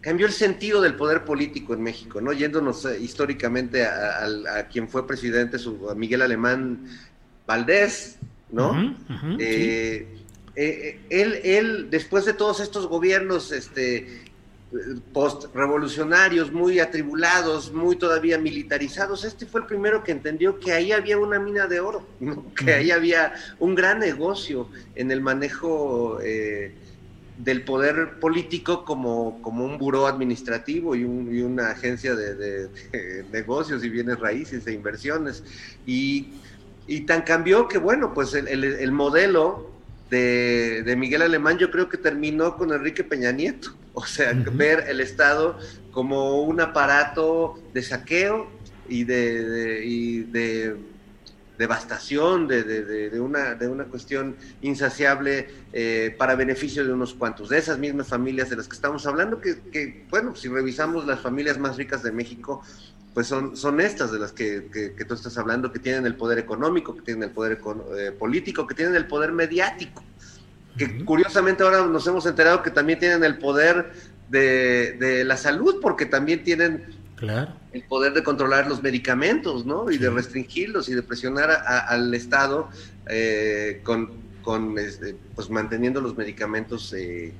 [0.00, 2.32] cambió el sentido del poder político en México, ¿no?
[2.32, 4.24] Yéndonos eh, históricamente a,
[4.56, 6.86] a, quien fue presidente, su, Miguel Alemán
[7.46, 8.16] Valdés,
[8.50, 8.96] ¿no?
[9.38, 10.08] Eh,
[10.54, 14.27] él, él, después de todos estos gobiernos este,
[15.12, 21.18] post-revolucionarios, muy atribulados, muy todavía militarizados, este fue el primero que entendió que ahí había
[21.18, 22.06] una mina de oro,
[22.56, 26.18] que ahí había un gran negocio en el manejo
[27.38, 32.68] del poder político como, como un buró administrativo y, una agencia de,
[33.32, 35.44] negocios y bienes raíces e inversiones.
[35.86, 36.28] Y
[36.88, 39.67] y tan cambió que, bueno, pues el, modelo
[40.10, 43.74] de, Miguel Alemán yo creo que terminó con Enrique Peña Nieto.
[43.94, 45.58] O sea, ver el Estado
[45.90, 48.48] como un aparato de saqueo
[48.88, 50.76] y de, de
[51.58, 57.78] devastación, de, una, de una cuestión insaciable eh, para beneficio de unos cuantos, de esas
[57.78, 61.76] mismas familias de las que estamos hablando, que, que, bueno, si revisamos las familias más
[61.76, 62.62] ricas de México,
[63.14, 66.94] pues son, son estas de las que, tú estás hablando, que tienen el poder económico,
[66.94, 67.58] que tienen el poder
[67.96, 70.04] eh, político, que tienen el poder mediático,
[70.76, 73.92] que curiosamente ahora nos hemos enterado que también tienen el poder
[74.28, 76.84] de, la salud, porque también tienen
[77.72, 79.90] el poder de controlar los medicamentos, ¿no?
[79.90, 82.68] Y de restringirlos y de presionar al Estado
[83.08, 84.10] eh, con,
[84.42, 87.32] con este, pues manteniendo los medicamentos eh,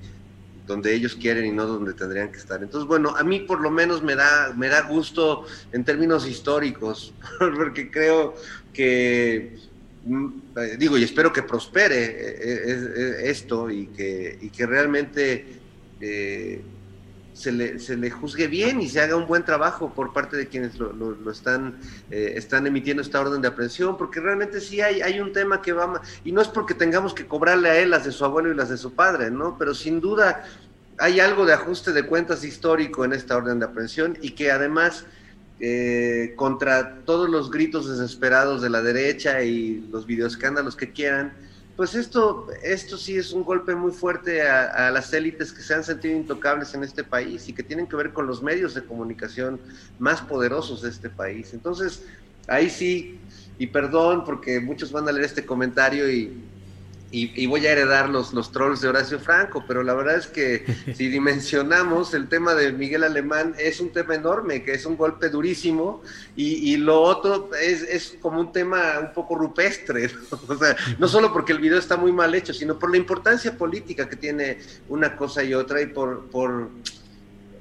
[0.68, 2.62] donde ellos quieren y no donde tendrían que estar.
[2.62, 7.14] Entonces, bueno, a mí por lo menos me da, me da gusto en términos históricos,
[7.56, 8.34] porque creo
[8.72, 9.56] que,
[10.04, 10.28] mm,
[10.58, 15.58] eh, digo, y espero que prospere eh, eh, esto y que, y que realmente
[17.38, 20.48] se le, se le juzgue bien y se haga un buen trabajo por parte de
[20.48, 21.76] quienes lo, lo, están,
[22.10, 25.72] eh, están emitiendo esta orden de aprehensión, porque realmente sí hay, hay un tema que
[25.72, 28.56] va, y no es porque tengamos que cobrarle a él las de su abuelo y
[28.56, 29.56] las de su padre, ¿no?
[29.56, 30.44] Pero sin duda
[30.98, 35.06] hay algo de ajuste de cuentas histórico en esta orden de aprehensión y que además...
[35.60, 41.32] Eh, contra todos los gritos desesperados de la derecha y los videoescándalos que quieran,
[41.78, 45.84] pues esto, esto sí es un golpe muy fuerte a, las élites que se han
[45.84, 49.60] sentido intocables en este país y que tienen que ver con los medios de comunicación
[49.96, 51.54] más poderosos de este país.
[51.54, 52.02] Entonces,
[52.48, 53.20] ahí sí,
[53.58, 56.42] y perdón porque muchos van a leer este comentario y
[57.10, 60.64] y, voy a heredar los, los trolls de Horacio Franco, pero la verdad es que
[60.94, 65.30] si dimensionamos el tema de Miguel Alemán, es un tema enorme, que es un golpe
[65.30, 66.02] durísimo,
[66.36, 70.54] y, lo otro es, es, como un tema un poco rupestre, ¿no?
[70.54, 73.56] o sea, no solo porque el video está muy mal hecho, sino por la importancia
[73.56, 76.68] política que tiene una cosa y otra, y por, por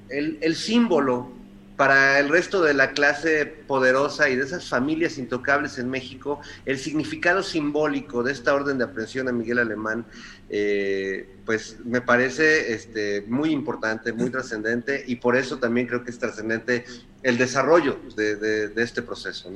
[0.10, 1.37] el, el símbolo
[1.78, 6.80] para el resto de la clase poderosa y de esas familias intocables en México, el
[6.80, 10.04] significado simbólico de esta orden de aprehensión a Miguel Alemán,
[10.50, 16.10] eh, pues me parece este, muy importante, muy trascendente, y por eso también creo que
[16.10, 16.84] es trascendente
[17.22, 19.52] el desarrollo de, este proceso.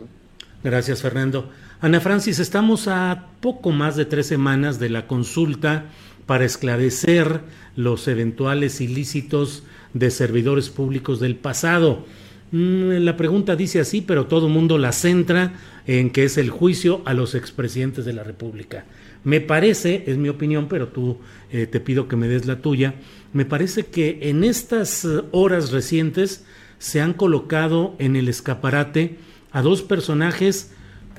[0.64, 1.52] Gracias, Fernando.
[1.80, 5.86] Ana Francis, estamos a poco más de tres semanas de la consulta
[6.28, 7.42] para esclarecer
[7.76, 12.06] los eventuales ilícitos de servidores públicos del pasado.
[12.52, 15.54] Mm, la pregunta dice así, pero todo el mundo la centra
[15.88, 18.86] en que es el juicio a los expresidentes de la República.
[19.24, 21.18] Me parece, es mi opinión, pero tú
[21.52, 22.96] eh, te pido que me des la tuya,
[23.34, 26.44] me parece que en estas eh, horas recientes
[26.80, 29.18] se han colocado en el escaparate
[29.52, 30.72] a dos personajes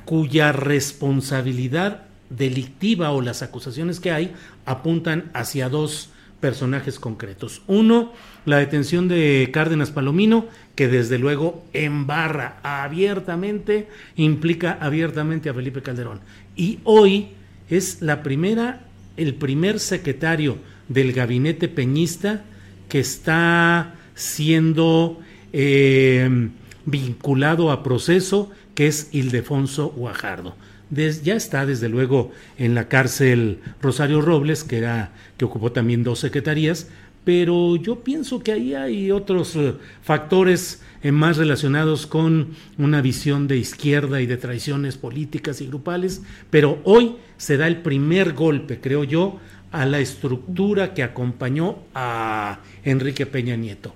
[0.05, 4.33] cuya responsabilidad delictiva o las acusaciones que hay
[4.67, 6.11] apuntan hacia dos
[6.43, 7.63] personajes concretos.
[7.69, 8.13] Uno,
[8.47, 16.21] la detención de Cárdenas Palomino, que desde luego embarra abiertamente, implica abiertamente a Felipe Calderón.
[16.57, 17.29] Y hoy
[17.71, 18.81] es la primera,
[19.17, 22.43] el primer secretario del gabinete peñista
[22.89, 25.21] que está siendo
[25.53, 26.51] eh,
[26.85, 30.57] vinculado a proceso, que es Ildefonso Guajardo
[30.93, 36.21] ya está desde luego en la cárcel Rosario Robles, que, era, que ocupó también dos
[36.21, 36.89] secretarías,
[37.25, 43.47] pero yo pienso que ahí hay otros eh, factores eh, más relacionados con una visión
[43.47, 48.81] de izquierda y de traiciones políticas y grupales, pero hoy se da el primer golpe,
[48.81, 53.95] creo yo, a la estructura que acompañó a Enrique Peña Nieto.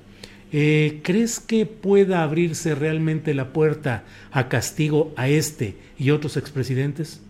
[0.53, 7.21] Eh, ¿Crees que pueda abrirse realmente la puerta a castigo a este y otros expresidentes?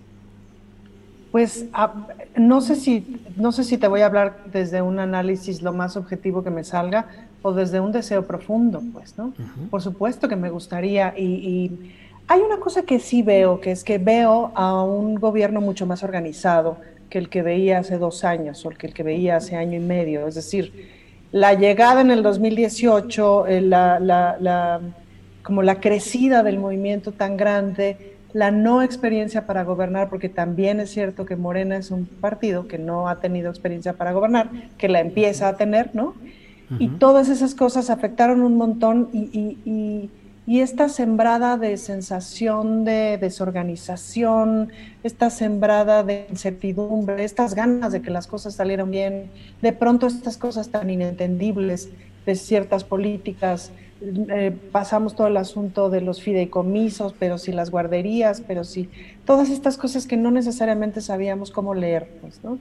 [1.32, 1.66] Pues
[2.36, 5.96] no sé si no sé si te voy a hablar desde un análisis lo más
[5.96, 7.06] objetivo que me salga
[7.42, 9.32] o desde un deseo profundo, pues, ¿no?
[9.70, 11.92] Por supuesto que me gustaría y, y,
[12.28, 16.02] hay una cosa que sí veo, que es que veo a un gobierno mucho más
[16.02, 19.54] organizado que el que veía hace dos años o el que, el que veía hace
[19.54, 20.26] año y medio.
[20.26, 20.72] Es decir,
[21.32, 24.80] la llegada en el 2018, eh, la,
[25.42, 30.90] como la crecida del movimiento tan grande, la no experiencia para gobernar, porque también es
[30.90, 35.00] cierto que Morena es un partido que no ha tenido experiencia para gobernar, que la
[35.00, 36.14] empieza a tener, ¿no?
[36.80, 40.10] Y todas esas cosas afectaron un montón y y
[40.46, 44.70] esta sembrada de sensación de desorganización,
[45.02, 49.30] esta sembrada de incertidumbre, estas ganas de que las cosas salieran bien,
[49.60, 51.90] de pronto estas cosas tan inentendibles
[52.24, 58.42] de ciertas políticas, eh, pasamos todo el asunto de los fideicomisos, pero si las guarderías,
[58.46, 58.88] pero si
[59.24, 62.08] todas estas cosas que no necesariamente sabíamos cómo leer,
[62.42, 62.58] ¿no?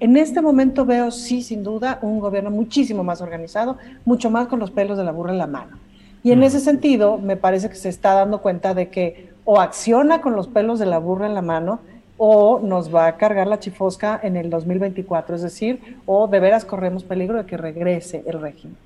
[0.00, 4.58] En este momento veo, sí, sin duda, un gobierno muchísimo más organizado, mucho más con
[4.58, 5.78] los pelos de la burra en la mano.
[6.22, 10.20] Y en ese sentido, me parece que se está dando cuenta de que o acciona
[10.20, 11.80] con los pelos de la burra en la mano
[12.16, 16.64] o nos va a cargar la chifosca en el 2024, es decir, o de veras
[16.64, 18.76] corremos peligro de que regrese el régimen.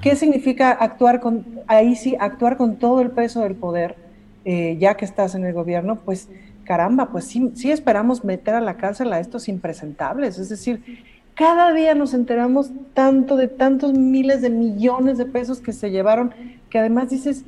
[0.00, 3.96] ¿Qué significa actuar con, ahí sí, actuar con todo el peso del poder,
[4.44, 5.96] eh, ya que estás en el gobierno?
[5.96, 6.28] Pues
[6.62, 11.02] caramba, pues sí, sí esperamos meter a la cárcel a estos impresentables, es decir,
[11.34, 16.34] cada día nos enteramos tanto de tantos miles de millones de pesos que se llevaron,
[16.68, 17.44] que además dices,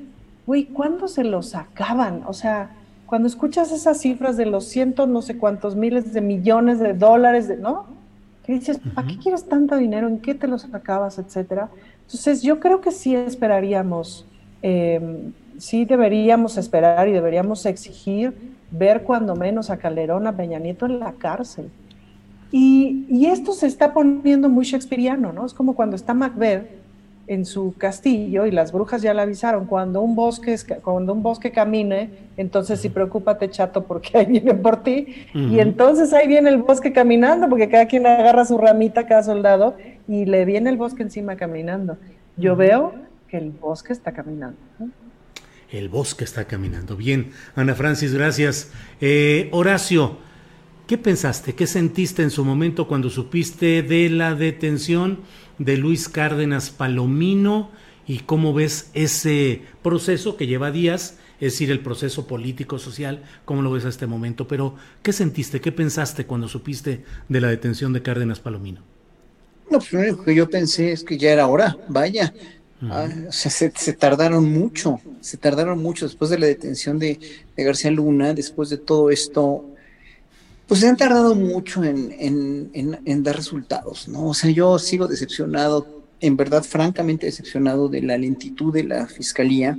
[0.47, 2.22] güey, ¿cuándo se los acaban?
[2.26, 2.70] O sea,
[3.07, 7.49] cuando escuchas esas cifras de los cientos, no sé cuántos miles de millones de dólares,
[7.49, 7.87] de, ¿no?
[8.45, 10.09] Que dices, ¿para qué quieres tanto dinero?
[10.09, 11.18] ¿En qué te los acabas?
[11.18, 11.68] Etcétera.
[12.03, 14.26] Entonces, yo creo que sí esperaríamos,
[14.62, 18.35] em, sí deberíamos esperar y deberíamos exigir
[18.70, 21.70] ver cuando menos a Calderón, a Peña Nieto en la cárcel.
[22.53, 25.47] Y, esto se está poniendo muy shakespeariano, ¿no?
[25.47, 26.69] Es como cuando está Macbeth
[27.27, 31.51] en su castillo y las brujas ya le avisaron, cuando un bosque, cuando un bosque
[31.51, 35.27] camine, entonces sí preocúpate chato porque ahí viene por ti.
[35.35, 39.77] Y entonces ahí viene el bosque caminando porque cada quien agarra su ramita, cada soldado,
[40.07, 41.97] y le viene el bosque encima caminando.
[42.37, 42.95] Yo veo
[43.29, 44.59] que el bosque está caminando.
[45.71, 46.97] El bosque está caminando.
[46.97, 48.71] Bien, Ana Francis, gracias.
[49.01, 50.19] Eh, Horacio,
[50.87, 51.55] ¿qué pensaste?
[51.55, 55.18] ¿Qué sentiste en su momento cuando supiste de la detención?
[55.59, 57.70] de Luis Cárdenas Palomino
[58.07, 63.62] y cómo ves ese proceso que lleva días, es decir, el proceso político, social, cómo
[63.62, 64.47] lo ves a este momento.
[64.47, 68.82] Pero, ¿qué sentiste, qué pensaste cuando supiste de la detención de Cárdenas Palomino?
[69.70, 72.35] No, pues lo único que yo pensé es que ya era hora, vaya.
[72.82, 77.18] Ah, o sea, se, tardaron mucho, se tardaron mucho después de la detención de,
[77.57, 79.64] de García Luna, después de todo esto,
[80.67, 84.29] pues se han tardado mucho en, dar resultados, ¿no?
[84.29, 89.77] O sea, yo sigo decepcionado, en verdad, francamente decepcionado de la lentitud de la fiscalía.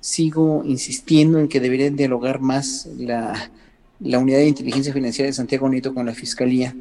[0.00, 3.50] Sigo insistiendo en que deberían dialogar más la,
[4.00, 6.74] unidad de inteligencia financiera de Santiago Nieto con la fiscalía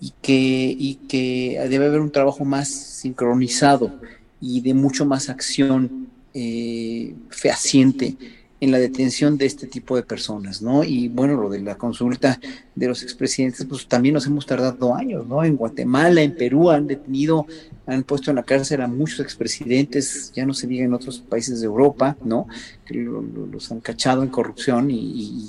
[0.00, 4.00] y que, debe haber un trabajo más sincronizado
[4.40, 8.16] y de mucho más acción eh, fehaciente
[8.60, 10.84] en la detención de este tipo de personas, ¿no?
[10.84, 12.38] Y bueno, lo de la consulta
[12.74, 15.42] de los expresidentes, pues también nos hemos tardado años, ¿no?
[15.42, 17.46] En Guatemala, en Perú han detenido,
[17.86, 21.60] han puesto en la cárcel a muchos expresidentes, ya no se diga en otros países
[21.60, 22.48] de Europa, ¿no?
[22.90, 25.42] Los han cachado en corrupción y,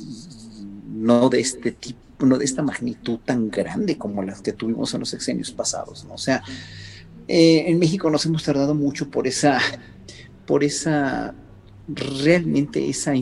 [0.96, 5.02] no de este tipo, no de esta magnitud tan grande como las que tuvimos en
[5.02, 6.14] los sexenios pasados, ¿no?
[6.14, 6.44] O sea,
[7.28, 9.60] eh, en México nos hemos tardado mucho por esa,
[10.46, 11.36] por esa
[11.96, 13.14] realmente esa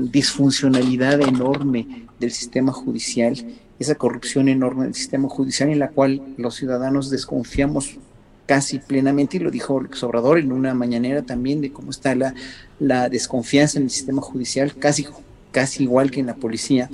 [0.00, 3.36] disfuncionalidad enorme del sistema judicial,
[3.78, 7.98] esa corrupción enorme del sistema judicial en la cual los ciudadanos desconfiamos
[8.46, 12.34] casi plenamente, y lo dijo Sobrador en una mañanera también, de cómo está la,
[12.80, 15.06] la desconfianza en el sistema judicial, casi,
[15.52, 16.90] casi igual que en la policía,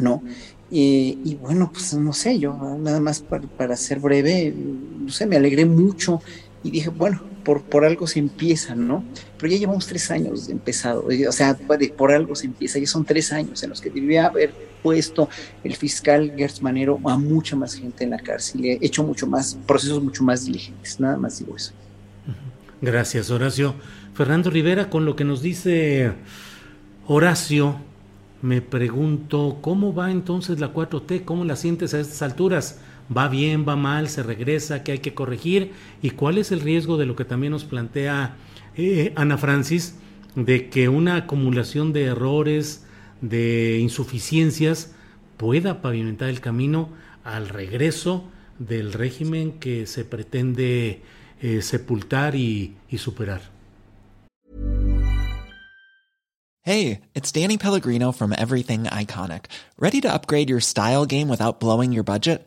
[0.00, 0.22] ¿no?
[0.70, 4.52] y bueno, pues no sé, yo nada más para, para ser breve,
[4.98, 6.20] no sé, me alegré mucho
[6.64, 9.04] y dije, bueno, por, por algo se empieza, ¿no?
[9.38, 11.56] Pero ya llevamos tres años de empezado, o sea,
[11.96, 15.28] por algo se empieza, ya son tres años en los que debía haber puesto
[15.62, 19.56] el fiscal Gertz Manero a mucha más gente en la cárcel, he hecho mucho más,
[19.66, 21.72] procesos mucho más diligentes, nada más digo eso.
[22.80, 23.74] Gracias, Horacio.
[24.14, 26.12] Fernando Rivera, con lo que nos dice
[27.06, 27.76] Horacio,
[28.42, 31.24] me pregunto, ¿cómo va entonces la 4T?
[31.24, 32.78] ¿Cómo la sientes a estas alturas?
[33.14, 36.96] Va bien, va mal, se regresa, qué hay que corregir y cuál es el riesgo
[36.96, 38.36] de lo que también nos plantea
[38.76, 39.96] eh, Ana Francis,
[40.34, 42.84] de que una acumulación de errores,
[43.20, 44.94] de insuficiencias,
[45.36, 46.88] pueda pavimentar el camino
[47.24, 48.24] al regreso
[48.58, 51.02] del régimen que se pretende
[51.40, 53.54] eh, sepultar y, y superar.
[56.66, 59.46] Hey, it's Danny Pellegrino from Everything Iconic.
[59.78, 62.46] ¿Ready to upgrade your style game without blowing your budget?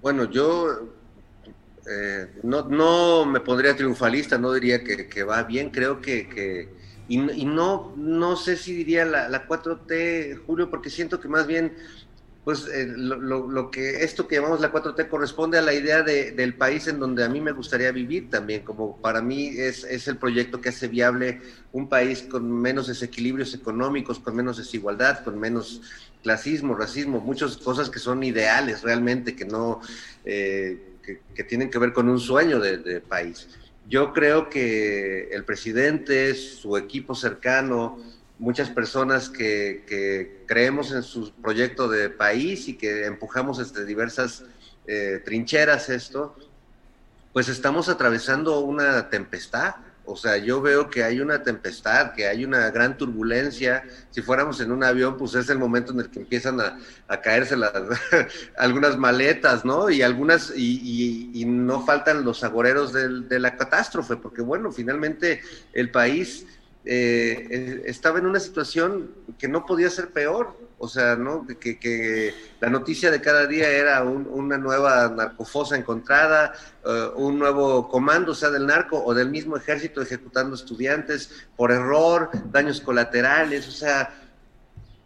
[0.00, 0.88] Bueno, yo
[1.90, 6.28] eh, no, no me pondría triunfalista, no diría que, va bien, creo que...
[6.28, 6.78] que
[7.10, 11.46] y, y, no, no sé si diría la, la 4T, Julio, porque siento que más
[11.46, 11.72] bien
[12.48, 16.88] pues eh, lo, que esto que llamamos la 4T corresponde a la idea del país
[16.88, 20.58] en donde a mí me gustaría vivir también, como para mí es, es, el proyecto
[20.58, 21.42] que hace viable
[21.72, 25.82] un país con menos desequilibrios económicos, con menos desigualdad, con menos
[26.22, 29.80] clasismo, racismo, muchas cosas que son ideales realmente, que no,
[30.24, 30.78] eh,
[31.34, 33.48] que, tienen que ver con un sueño de, país.
[33.88, 37.98] Yo creo que el presidente, su equipo cercano,
[38.38, 44.44] muchas personas que, creemos en su proyecto de país y que empujamos desde diversas
[44.86, 46.36] eh, trincheras esto,
[47.32, 49.74] pues estamos atravesando una tempestad.
[50.10, 53.84] O sea, yo veo que hay una tempestad, que hay una gran turbulencia.
[54.10, 57.56] Si fuéramos en un avión, pues es el momento en el que empiezan a, caerse
[57.56, 57.72] las,
[58.56, 59.90] algunas maletas, ¿no?
[59.90, 65.42] Y algunas, y, no faltan los agoreros de la catástrofe, porque bueno, finalmente
[65.74, 66.46] el país
[66.90, 70.56] eh, estaba en una situación que no podía ser peor.
[70.78, 71.44] O sea, ¿no?
[71.46, 76.52] Que, que la noticia de cada día era una nueva narcofosa encontrada,
[76.84, 82.30] eh, un nuevo comando, sea del narco o del mismo ejército ejecutando estudiantes por error,
[82.52, 84.27] daños colaterales, o sea,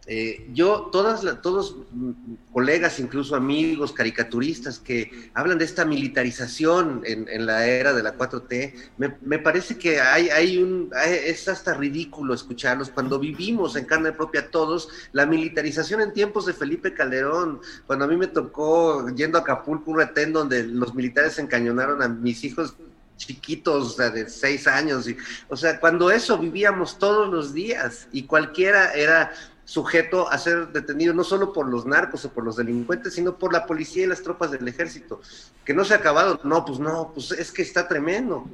[0.05, 2.11] eh, yo, todas todos mm,
[2.51, 8.73] colegas, incluso amigos, caricaturistas que hablan de esta militarización en, la era de la 4T,
[8.97, 12.89] me, parece que hay, hay un, es hasta ridículo escucharlos.
[12.89, 18.07] Cuando vivimos en carne propia todos la militarización en tiempos de Felipe Calderón, cuando a
[18.09, 22.75] mí me tocó yendo a Acapulco, un retén donde los militares encañonaron a mis hijos
[23.15, 25.07] chiquitos de seis años,
[25.47, 29.31] o sea, cuando eso vivíamos todos los días y cualquiera era
[29.65, 33.53] sujeto a ser detenido no solo por los narcos o por los delincuentes, sino por
[33.53, 35.21] la policía y las tropas del ejército.
[35.63, 36.39] Que no se ha acabado.
[36.43, 38.45] No, pues no, pues es que está tremendo.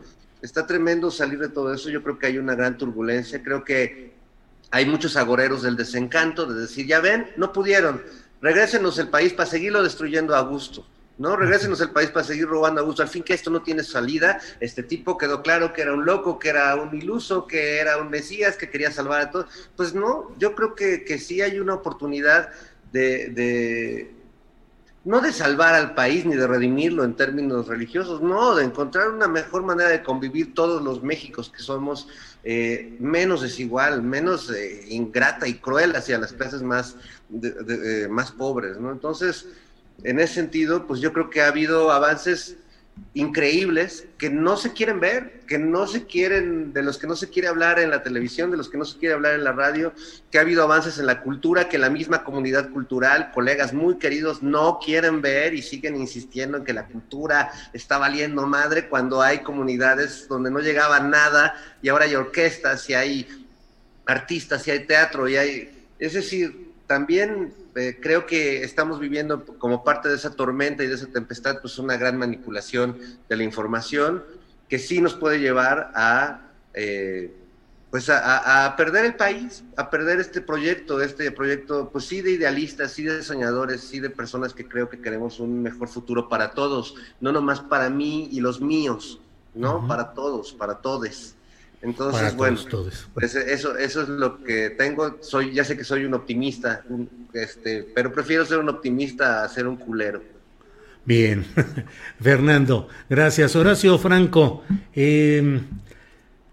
[0.42, 1.90] Está tremendo salir de todo eso.
[1.90, 3.44] Yo creo que hay una gran turbulencia.
[3.44, 4.14] Creo que
[4.72, 8.02] hay muchos agoreros del desencanto de decir, ya ven, no pudieron.
[8.42, 10.86] Regrésenos el país para seguirlo destruyendo a gusto.
[11.20, 11.36] ¿No?
[11.36, 13.04] Regrésenos al país para seguir robando a gusto.
[13.04, 14.40] Al fin que esto no tiene salida.
[14.60, 18.10] Este tipo quedó claro que era un loco, que era un iluso, que era un
[18.10, 19.70] mesías, que quería salvar a todos.
[19.76, 22.50] Pues no, yo creo que, que sí hay una oportunidad
[22.92, 24.12] de,
[25.04, 29.28] no de salvar al país ni de redimirlo en términos religiosos, no, de encontrar una
[29.28, 32.08] mejor manera de convivir todos los Méxicos que somos
[32.44, 36.96] eh, menos desigual, menos eh, ingrata y cruel hacia las clases más,
[37.42, 38.92] eh, más pobres, ¿no?
[38.92, 39.48] Entonces,
[40.04, 42.58] en ese sentido, pues yo creo que ha habido avances
[43.14, 47.30] increíbles que no se quieren ver, que no se quieren, de los que no se
[47.30, 49.94] quiere hablar en la televisión, de los que no se quiere hablar en la radio,
[50.32, 54.44] que ha habido avances en la cultura, que la misma comunidad cultural, colegas muy queridos,
[54.44, 59.40] no quieren ver y siguen insistiendo en que la cultura está valiendo madre cuando hay
[59.40, 63.28] comunidades donde no llegaba nada y ahora hay orquestas y hay
[64.06, 69.84] artistas y hay teatro y hay, es decir, también eh, creo que estamos viviendo como
[69.84, 72.98] parte de esa tormenta y de esa tempestad, pues una gran manipulación
[73.30, 74.24] de la información
[74.68, 77.32] que sí nos puede llevar a, eh,
[77.92, 82.92] pues a, perder el país, a perder este proyecto, este proyecto, pues sí de idealistas,
[82.92, 86.96] sí de soñadores, sí de personas que creo que queremos un mejor futuro para todos,
[87.22, 89.22] no nomás para mí y los míos,
[89.54, 89.88] ¿no?
[89.88, 91.36] Para todos, para todos.
[91.82, 92.60] Entonces, bueno,
[93.14, 95.18] pues eso, eso es lo que tengo.
[95.22, 96.84] Soy, ya sé que soy un optimista,
[97.34, 100.22] este, pero prefiero ser un optimista a ser un culero.
[101.06, 101.46] Bien,
[102.22, 103.56] Fernando, gracias.
[103.56, 104.64] Horacio Franco,
[104.94, 105.62] em,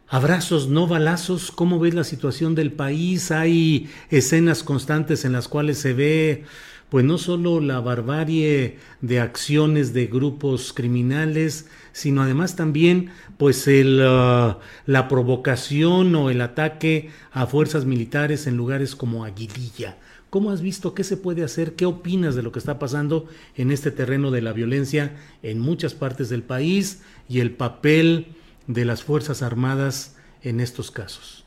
[0.08, 1.50] abrazos, no balazos.
[1.50, 3.32] ¿Cómo ves la situación del país?
[3.32, 6.44] Hay escenas constantes en las cuales se ve
[6.88, 14.00] pues no solo la barbarie de acciones de grupos criminales, sino además también pues el,
[14.00, 14.56] uh,
[14.86, 19.96] la provocación o el ataque a fuerzas militares en lugares como Aguililla.
[20.30, 21.74] ¿Cómo has visto qué se puede hacer?
[21.74, 23.26] ¿Qué opinas de lo que está pasando
[23.56, 28.34] en este terreno de la violencia en muchas partes del país y el papel
[28.66, 31.44] de las Fuerzas Armadas en estos casos?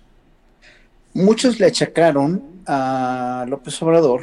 [1.14, 4.22] Muchos le achacaron a López Obrador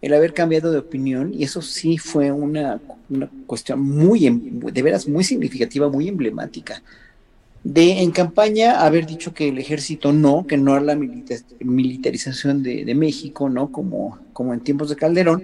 [0.00, 2.80] el haber cambiado de opinión, y eso sí fue una,
[3.46, 6.82] cuestión muy, em, de veras, muy significativa, muy emblemática.
[7.64, 12.94] De en campaña haber dicho que el ejército no, que no a la militarización de,
[12.94, 13.72] México, ¿no?
[13.72, 15.42] Como, como en tiempos de Calderón.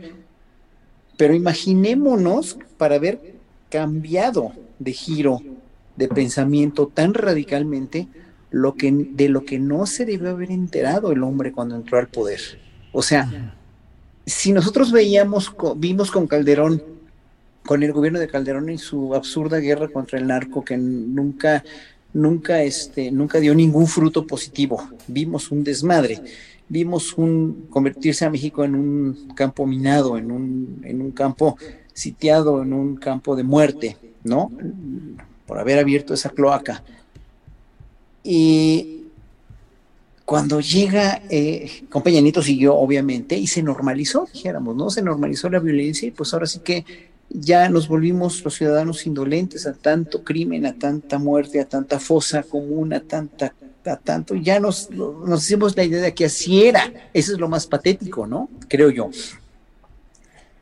[1.16, 3.34] Pero imaginémonos para haber
[3.68, 5.40] cambiado de giro
[5.96, 8.08] de pensamiento tan radicalmente
[8.50, 12.08] lo que, de lo que no se debió haber enterado el hombre cuando entró al
[12.08, 12.40] poder.
[12.92, 13.54] O sea,
[14.26, 16.82] si nosotros veíamos, vimos con Calderón,
[17.64, 21.64] con el gobierno de Calderón en su absurda guerra contra el narco, que nunca,
[22.12, 26.20] nunca, este, nunca dio ningún fruto positivo, vimos un desmadre,
[26.68, 31.56] vimos un convertirse a México en un campo minado, en un, en un campo
[31.92, 34.50] sitiado, en un campo de muerte, ¿no?
[35.46, 36.82] Por haber abierto esa cloaca.
[38.22, 38.93] Y
[40.24, 44.90] cuando llega, eh, con Peña Nieto siguió obviamente y se normalizó, dijéramos, ¿no?
[44.90, 46.84] Se normalizó la violencia y pues ahora sí que
[47.28, 52.42] ya nos volvimos los ciudadanos indolentes a tanto crimen, a tanta muerte, a tanta fosa
[52.42, 53.54] común, a tanta
[53.86, 56.90] a tanto, ya nos, nos hicimos la idea de que así era.
[57.12, 58.48] Eso es lo más patético, ¿no?
[58.66, 59.10] Creo yo.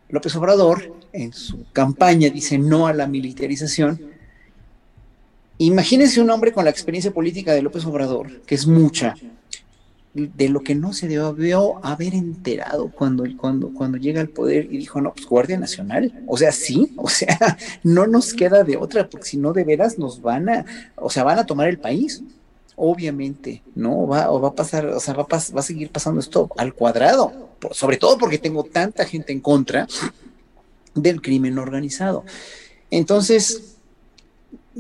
[0.08, 4.12] López Obrador, en su campaña, dice no a la militarización
[5.58, 9.14] Imagínense un hombre con la experiencia política de López Obrador, que es mucha,
[10.14, 14.76] de lo que no se debió haber enterado cuando, cuando, cuando llega al poder y
[14.76, 16.22] dijo, no, pues Guardia Nacional.
[16.26, 17.38] O sea, sí, o sea,
[17.82, 20.64] no nos queda de otra, porque si no, de veras nos van a,
[20.96, 22.22] o sea, van a tomar el país.
[22.74, 24.06] Obviamente, ¿no?
[24.06, 26.74] Va, o va a pasar, o sea, va a, va a seguir pasando esto al
[26.74, 29.86] cuadrado, sobre todo porque tengo tanta gente en contra
[30.94, 32.24] del crimen organizado.
[32.90, 33.76] Entonces,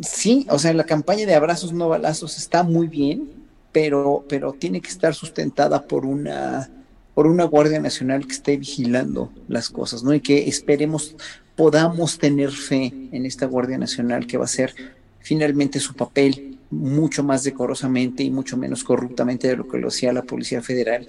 [0.00, 3.41] sí, o sea, la campaña de abrazos no balazos está muy bien,
[3.72, 6.70] pero, pero tiene que estar sustentada por una,
[7.14, 10.14] por una Guardia Nacional que esté vigilando las cosas, ¿no?
[10.14, 11.16] Y que esperemos
[11.56, 14.74] podamos tener fe en esta Guardia Nacional que va a ser
[15.20, 20.12] finalmente su papel mucho más decorosamente y mucho menos corruptamente de lo que lo hacía
[20.12, 21.06] la Policía Federal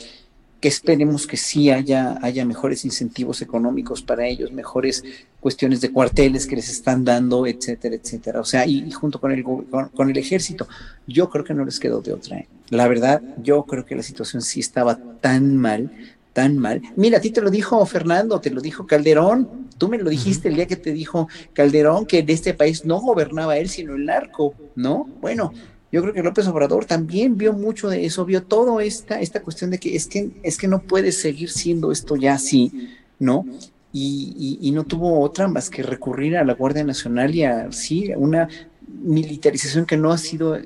[0.63, 5.03] que esperemos que sí haya, haya mejores incentivos económicos para ellos, mejores
[5.41, 8.39] cuestiones de cuarteles que les están dando, etcétera, etcétera.
[8.39, 10.65] O sea, y, junto con el, con, el ejército,
[11.05, 12.37] yo creo que no les quedó de otra.
[12.37, 12.47] ¿eh?
[12.69, 15.91] La verdad, yo creo que la situación sí estaba tan mal,
[16.31, 16.81] tan mal.
[16.95, 20.47] Mira, a ti te lo dijo Fernando, te lo dijo Calderón, tú me lo dijiste
[20.47, 24.05] el día que te dijo Calderón que en este país no gobernaba él, sino el
[24.05, 25.09] narco, ¿no?
[25.19, 25.51] Bueno,
[25.93, 29.69] yo creo que López Obrador también vio mucho de eso, vio toda esta, esta cuestión
[29.69, 32.89] de que es, que es que no puede seguir siendo esto ya así,
[33.19, 33.45] ¿no?
[33.93, 38.49] Y, no tuvo otra más que recurrir a la Guardia Nacional y a, sí, una
[39.03, 40.57] militarización que no ha sido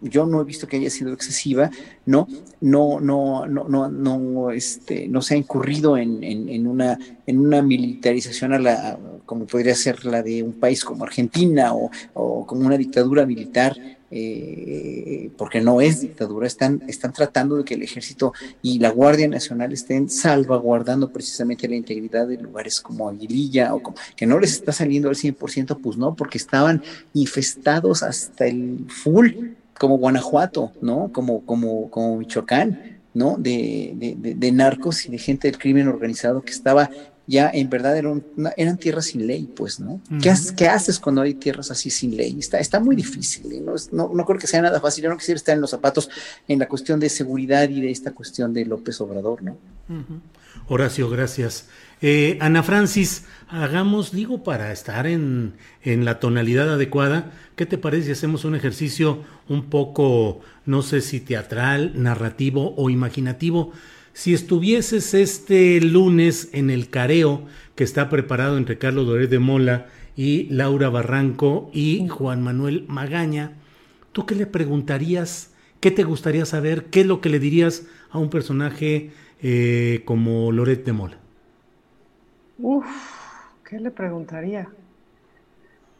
[0.00, 1.70] yo no he visto que haya sido excesiva,
[2.06, 2.26] ¿no?
[2.60, 7.62] No, no, no, no, no, este, no se ha incurrido en, en, una, en una
[7.62, 12.66] militarización a la, como podría ser la de un país como Argentina o, o como
[12.66, 13.76] una dictadura militar
[14.14, 19.26] eh, porque no es dictadura, están, están tratando de que el ejército y la Guardia
[19.26, 24.52] Nacional estén salvaguardando precisamente la integridad de lugares como Aguililla, o como, que no les
[24.52, 26.82] está saliendo al 100%, pues no, porque estaban
[27.14, 29.30] infestados hasta el full,
[29.78, 31.10] como Guanajuato, ¿no?
[31.10, 33.36] Como, como, como Michoacán, ¿no?
[33.38, 36.90] De, de, de narcos y de gente del crimen organizado que estaba
[37.26, 38.24] ya en verdad eran,
[38.56, 40.00] eran tierras sin ley, pues, ¿no?
[40.20, 42.36] ¿Qué, haces cuando hay tierras así sin ley?
[42.38, 43.60] Está, está muy difícil, ¿eh?
[43.60, 43.74] ¿no?
[43.92, 45.04] No, no creo que sea nada fácil.
[45.04, 46.10] Yo no quisiera estar en los zapatos
[46.48, 49.56] en la cuestión de seguridad y de esta cuestión de López Obrador, ¿no?
[50.68, 51.68] Horacio, gracias.
[52.00, 58.06] Eh, Ana Francis, hagamos, digo, para estar en, en la tonalidad adecuada, ¿qué te parece
[58.06, 63.72] si hacemos un ejercicio un poco, no sé si teatral, narrativo o imaginativo?
[64.14, 69.86] Si estuvieses este lunes en el careo que está preparado entre Carlos Doré de Mola
[70.16, 73.52] y Laura Barranco y Juan Manuel Magaña,
[74.12, 75.54] ¿tú qué le preguntarías?
[75.80, 76.86] ¿Qué te gustaría saber?
[76.86, 81.16] ¿Qué es lo que le dirías a un personaje eh, como Loret de Mola?
[82.58, 82.86] Uf,
[83.64, 84.68] ¿qué le preguntaría?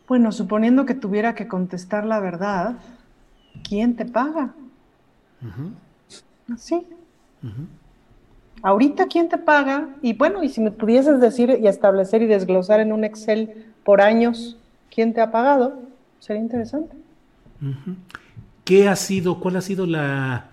[0.07, 2.77] Bueno, suponiendo que tuviera que contestar la verdad,
[3.67, 4.55] ¿quién te paga?
[6.53, 6.87] Así.
[8.63, 9.89] Ahorita, ¿quién te paga?
[10.03, 14.01] Y bueno, y si me pudieses decir y establecer y desglosar en un Excel por
[14.01, 14.57] años
[14.95, 15.83] quién te ha pagado,
[16.21, 16.97] sería interesante.
[18.65, 20.51] ¿Qué ha sido, cuál ha sido la,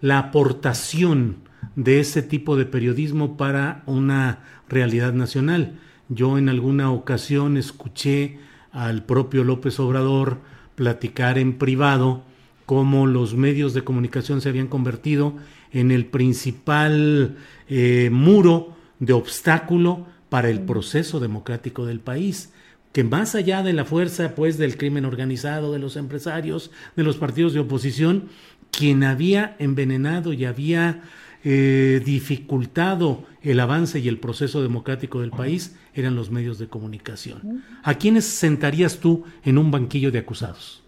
[0.00, 1.36] la aportación
[1.76, 5.78] de ese tipo de periodismo para una realidad nacional?
[6.08, 8.38] Yo en alguna ocasión escuché
[8.72, 10.38] al propio López Obrador
[10.74, 12.24] platicar en privado
[12.66, 15.34] cómo los medios de comunicación se habían convertido
[15.72, 17.36] en el principal
[17.68, 22.52] eh, muro de obstáculo para el proceso democrático del país
[22.94, 27.16] que más allá de la fuerza pues del crimen organizado, de los empresarios, de los
[27.16, 28.28] partidos de oposición,
[28.70, 31.02] quien había envenenado y había
[31.42, 37.64] eh, dificultado el avance y el proceso democrático del país eran los medios de comunicación.
[37.82, 40.83] ¿A quiénes sentarías tú en un banquillo de acusados?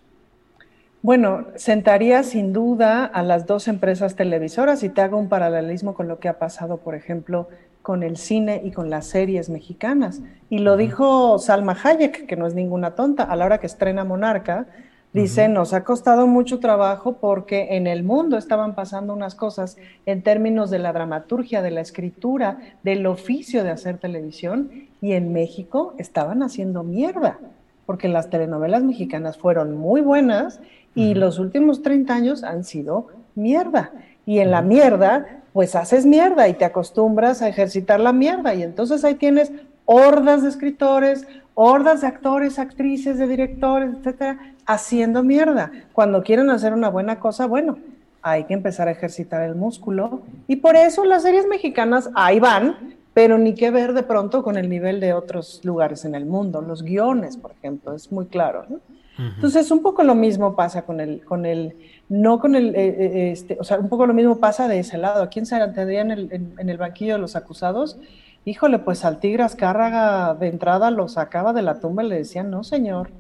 [1.07, 6.09] Bueno, sentaría sin duda a las dos empresas televisoras y te hago un paralelismo con
[6.09, 7.49] lo que ha pasado, por ejemplo,
[7.81, 10.21] con el cine y con las series mexicanas.
[10.51, 14.03] Y lo dijo Salma Hayek, que no es ninguna tonta, a la hora que estrena
[14.03, 14.67] Monarca,
[15.13, 20.23] dice, nos ha costado mucho trabajo porque en el mundo estaban pasando unas cosas en
[20.23, 25.95] términos de la dramaturgia, de la escritura, del oficio de hacer televisión, y en México
[25.99, 27.39] estaban haciendo mierda,
[27.87, 30.59] porque las telenovelas mexicanas fueron muy buenas
[30.97, 33.93] y los últimos 30 años han sido mierda.
[34.25, 38.55] Y en la mierda, pues haces mierda y te acostumbras a ejercitar la mierda.
[38.55, 39.53] Y entonces ahí tienes
[39.85, 45.71] hordas de escritores, hordas de actores, actrices, de directores, etcétera, haciendo mierda.
[45.93, 47.77] Cuando quieren hacer una buena cosa, bueno,
[48.23, 50.23] hay que empezar a ejercitar el músculo.
[50.49, 54.57] Y por eso las series mexicanas ahí van, pero ni que ver de pronto con
[54.57, 56.63] el nivel de otros lugares en el mundo.
[56.63, 58.65] Los guiones, por ejemplo, es muy claro.
[58.69, 58.81] ¿no?
[59.19, 61.75] Entonces, un poco lo mismo pasa con el, con el
[62.09, 64.99] no con el, eh, eh, este, o sea, un poco lo mismo pasa de ese
[64.99, 65.23] lado.
[65.23, 67.99] Aquí en Santander, en el, en, el banquillo de los acusados,
[68.45, 72.51] híjole, pues al Tigre Azcárraga de entrada lo sacaba de la tumba y le decían,
[72.51, 73.11] no, señor,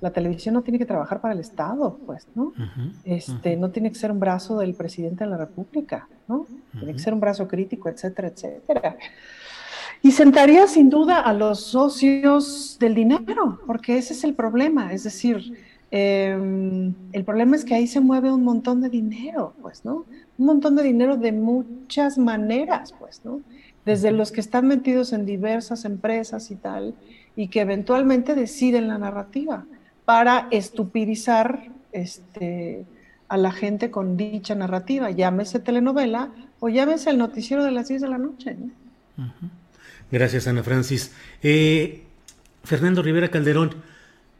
[0.00, 2.52] la televisión no tiene que trabajar para el Estado, pues, ¿no?
[3.04, 6.46] este, No tiene que ser un brazo del presidente de la República, ¿no?
[6.72, 8.96] Tiene que ser un brazo crítico, etcétera, etcétera.
[10.04, 15.02] Y sentaría sin duda a los socios del dinero, porque ese es el problema, es
[15.02, 15.54] decir,
[15.96, 20.06] Em, el problema es que ahí se mueve un montón de dinero, pues, ¿no?
[20.38, 23.42] Un montón de dinero de muchas maneras, pues, ¿no?
[23.84, 26.96] Desde los que están metidos en diversas empresas y tal,
[27.36, 29.66] y que eventualmente deciden la narrativa
[30.04, 32.84] para estupidizar este,
[33.28, 38.02] a la gente con dicha narrativa, llámese telenovela o llámese el noticiero de las 10
[38.02, 38.56] de la noche.
[40.14, 41.10] Gracias, Ana Francis.
[41.42, 42.04] Eh,
[42.62, 43.74] Fernando Rivera Calderón,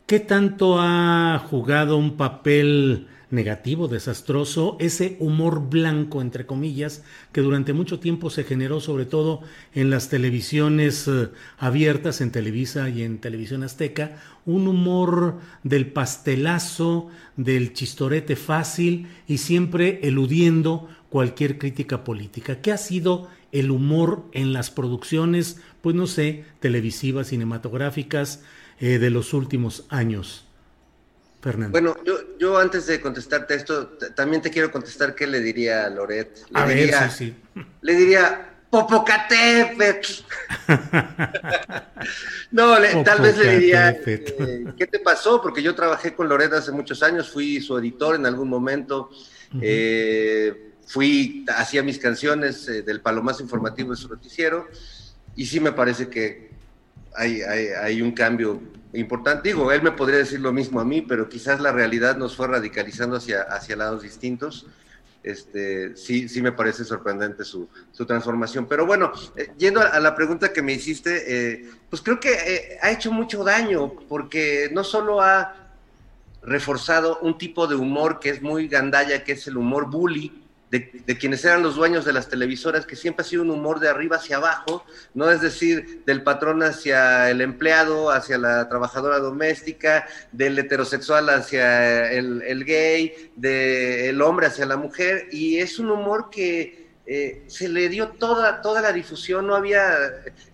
[0.07, 7.03] ¿Qué tanto ha jugado un papel negativo, desastroso, ese humor blanco, entre comillas,
[7.33, 9.41] que durante mucho tiempo se generó sobre todo
[9.75, 17.09] en las televisiones eh, abiertas, en Televisa y en Televisión Azteca, un humor del pastelazo,
[17.37, 22.61] del chistorete fácil y siempre eludiendo cualquier crítica política.
[22.61, 28.43] ¿Qué ha sido el humor en las producciones, pues no sé, televisivas, cinematográficas,
[28.81, 30.45] eh, de los últimos años.
[31.41, 31.73] Fernando.
[31.73, 35.91] Bueno, yo, yo antes de contestarte esto, también te quiero contestar qué le diría a
[35.91, 36.45] Loret.
[36.51, 37.35] Le a diría, ver, sí,
[37.83, 40.13] Le diría, Popocatépetl.
[42.51, 42.75] no,
[43.05, 45.41] tal vez le diría, eh, ¿qué te pasó?
[45.41, 49.11] Porque yo trabajé con Loret hace muchos años, fui su editor en algún momento,
[49.61, 54.69] eh, fui, hacía mis canciones del palomazo informativo de su noticiero,
[55.37, 56.51] y sí me parece que
[57.15, 58.61] hay, un cambio
[58.93, 59.49] importante.
[59.49, 62.49] Digo, él me podría decir lo mismo a mí, pero quizás la realidad nos fue
[62.49, 64.67] radicalizando hacia, lados distintos.
[65.23, 68.67] Este, sí, sí me parece sorprendente su, su transformación.
[68.67, 72.79] Pero bueno, eh, yendo a, la pregunta que me hiciste, eh, pues creo que eh,
[72.83, 75.57] ha hecho mucho daño, porque no solo ha
[76.43, 80.44] reforzado un tipo de humor que es muy gandalla, que es el humor bully,
[80.81, 83.89] de, quienes eran los dueños de las televisoras, que siempre ha sido un humor de
[83.89, 90.07] arriba hacia abajo, no es decir, del patrón hacia el empleado, hacia la trabajadora doméstica,
[90.33, 96.29] del heterosexual hacia el, el gay, del hombre hacia la mujer, y es un humor
[96.31, 99.95] que eh, se le dio toda, toda la difusión, no había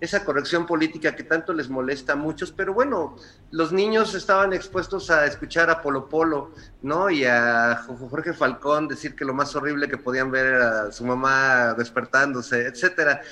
[0.00, 3.16] esa corrección política que tanto les molesta a muchos, pero bueno,
[3.52, 6.50] los niños estaban expuestos a escuchar a Polo Polo,
[6.82, 7.08] ¿no?
[7.08, 11.74] Y a Jorge Falcón decir que lo más horrible que podían ver era su mamá
[11.74, 13.22] despertándose, etcétera.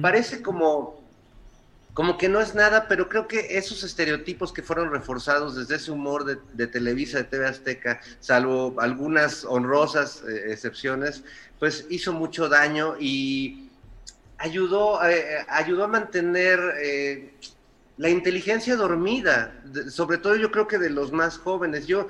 [0.00, 1.03] Parece como
[1.94, 5.92] como que no es nada, pero creo que esos estereotipos que fueron reforzados desde ese
[5.92, 11.22] humor de, Televisa, de TV Azteca, salvo algunas honrosas eh, excepciones,
[11.60, 13.70] pues hizo mucho daño y
[14.38, 17.32] ayudó, eh, ayudó a mantener eh,
[17.96, 21.86] la inteligencia dormida, sobre todo yo creo que de los más jóvenes.
[21.86, 22.08] Yo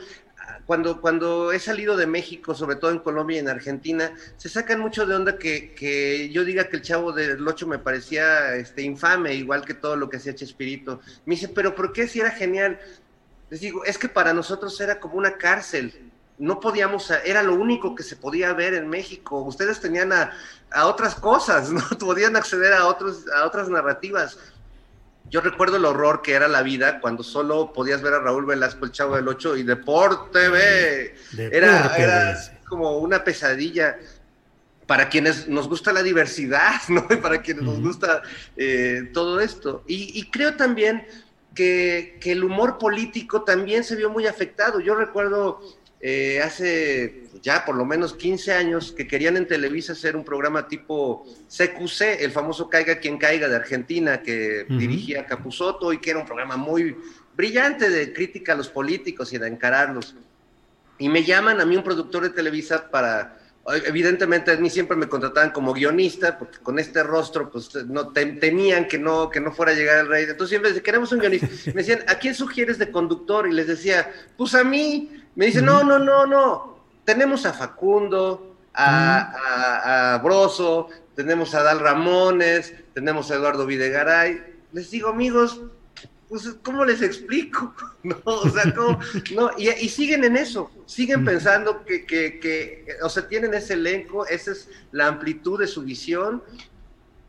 [0.66, 4.80] cuando, cuando he salido de México, sobre todo en Colombia y en Argentina, se sacan
[4.80, 9.34] mucho de onda que, yo diga que el chavo del 8 me parecía este, infame,
[9.34, 11.00] igual que todo lo que hacía Chespirito.
[11.26, 12.80] Me dice, pero ¿por qué si era genial?
[13.50, 16.10] Les digo, es que para nosotros era como una cárcel.
[16.38, 19.42] No podíamos, era lo único que se podía ver en México.
[19.42, 20.32] Ustedes tenían a,
[20.70, 21.82] a otras cosas, ¿no?
[21.98, 24.38] Podían acceder a, otros, a otras narrativas
[25.34, 28.84] yo recuerdo el horror que era la vida cuando solo podías ver a Raúl Velasco,
[28.84, 31.12] el chavo del 8, y Deporte B.
[31.36, 33.98] Era, era como una pesadilla
[34.86, 37.04] para quienes nos gusta la diversidad, ¿no?
[37.10, 38.22] Y para quienes nos gusta
[38.56, 39.82] eh, todo esto.
[39.88, 41.04] Y, creo también
[41.52, 44.78] que, que, el humor político también se vio muy afectado.
[44.78, 45.60] Yo recuerdo
[46.06, 50.68] eh, hace ya por lo menos 15 años que querían en Televisa hacer un programa
[50.68, 56.18] tipo CQC, el famoso Caiga quien caiga de Argentina, que dirigía Capusoto y que era
[56.18, 56.94] un programa muy
[57.34, 60.14] brillante de crítica a los políticos y de encararlos.
[60.98, 63.38] Y me llaman a mí un productor de Televisa para,
[63.86, 68.88] evidentemente a mí siempre me contrataban como guionista, porque con este rostro pues no temían
[68.88, 70.24] que no, que no fuera a llegar el rey.
[70.24, 71.48] Entonces siempre decían, queremos un guionista.
[71.68, 73.48] Me decían, ¿a quién sugieres de conductor?
[73.48, 75.22] Y les decía, pues a mí.
[75.36, 76.78] Me dice, no, no, no, no.
[77.04, 84.42] Tenemos a Facundo, a, a, Broso, tenemos a Dal Ramones, tenemos a Eduardo Videgaray.
[84.72, 85.60] Les digo, amigos,
[86.28, 87.74] pues, ¿cómo les explico?
[88.04, 88.98] No, o sea, ¿cómo?
[89.34, 94.26] No, y, siguen en eso, siguen pensando que, que, que, o sea, tienen ese elenco,
[94.26, 96.42] esa es la amplitud de su visión,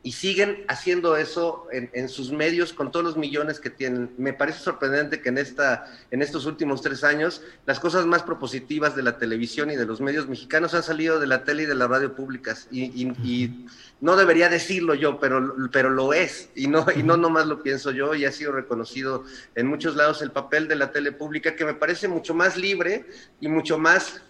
[0.06, 4.12] y siguen haciendo eso en, sus medios con todos los millones que tienen.
[4.20, 8.96] Me parece sorprendente que en, esta, en estos últimos tres años las cosas más propositivas
[8.96, 11.74] de la televisión y de los medios mexicanos han salido de la tele y de
[11.74, 12.68] la radio públicas.
[12.72, 13.66] Y,
[14.00, 16.50] no debería decirlo yo, pero, pero lo es.
[16.54, 19.24] Y no, y no nomás lo pienso yo, y ha sido reconocido
[19.56, 23.08] en muchos lados el papel de la tele pública, que me parece mucho más libre
[23.42, 24.22] y mucho más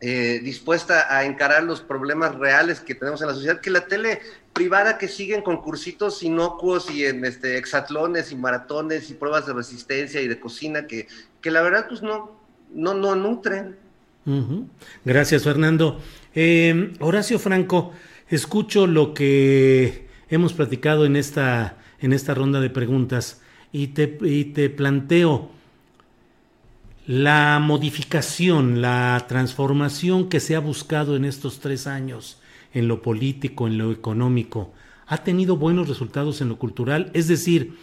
[0.00, 4.20] eh, dispuesta a encarar los problemas reales que tenemos en la sociedad, que la tele
[4.58, 9.52] privada que sigue en concursitos inocuos y en este, exatlones y maratones y pruebas de
[9.52, 11.06] resistencia y de cocina que,
[11.40, 12.32] que la verdad pues no,
[12.74, 13.76] no, no nutren.
[15.04, 16.00] Gracias Fernando.
[16.34, 17.92] Eh, Horacio Franco,
[18.28, 23.40] escucho lo que hemos platicado en esta, en esta ronda de preguntas
[23.70, 25.52] y te, y te planteo
[27.06, 32.40] la modificación, la transformación que se ha buscado en estos tres años
[32.78, 34.72] en lo político, en lo económico,
[35.06, 37.74] ha tenido buenos resultados en lo cultural, es decir,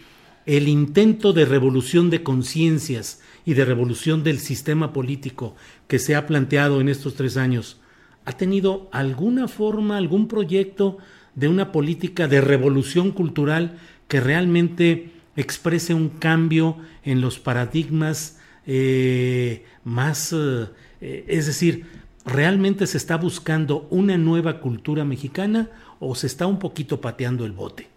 [0.46, 5.56] el intento de revolución de conciencias y de revolución del sistema político
[5.88, 7.80] que se ha planteado en estos tres años,
[8.24, 10.98] ¿ha tenido alguna forma, algún proyecto
[11.34, 13.78] de una política de revolución cultural
[14.08, 21.84] que realmente exprese un cambio en los paradigmas eh, más, eh, es decir,
[22.26, 25.70] ¿realmente se está buscando una nueva cultura mexicana
[26.00, 27.88] o se está un poquito pateando el bote?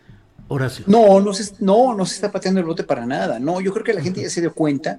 [0.48, 0.86] Horacio.
[0.88, 3.40] No, no se, no, no se está pateando el bote para nada.
[3.40, 4.98] No, yo creo que la gente ya se dio cuenta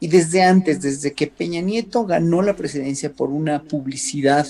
[0.00, 4.46] y desde antes, desde que Peña Nieto ganó la presidencia por una publicidad,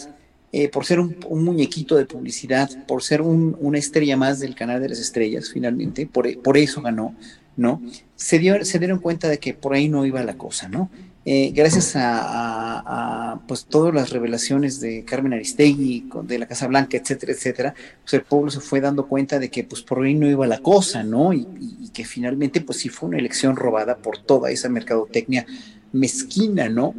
[0.50, 4.88] eh, por ser un, muñequito de publicidad, por ser una estrella más del canal de
[4.88, 7.14] las estrellas, finalmente, por, por eso ganó.
[7.56, 7.82] ¿no?
[8.16, 10.90] Se, dio, se dieron cuenta de que por ahí no iba la cosa, ¿no?
[11.24, 17.32] Eh, gracias a, pues todas las revelaciones de Carmen Aristegui, de la Casa Blanca, etcétera,
[17.32, 20.46] etcétera, pues el pueblo se fue dando cuenta de que pues por ahí no iba
[20.46, 21.32] la cosa, ¿no?
[21.32, 21.46] Y,
[21.80, 25.46] y que finalmente pues sí fue una elección robada por toda esa mercadotecnia
[25.92, 26.94] mezquina, ¿no?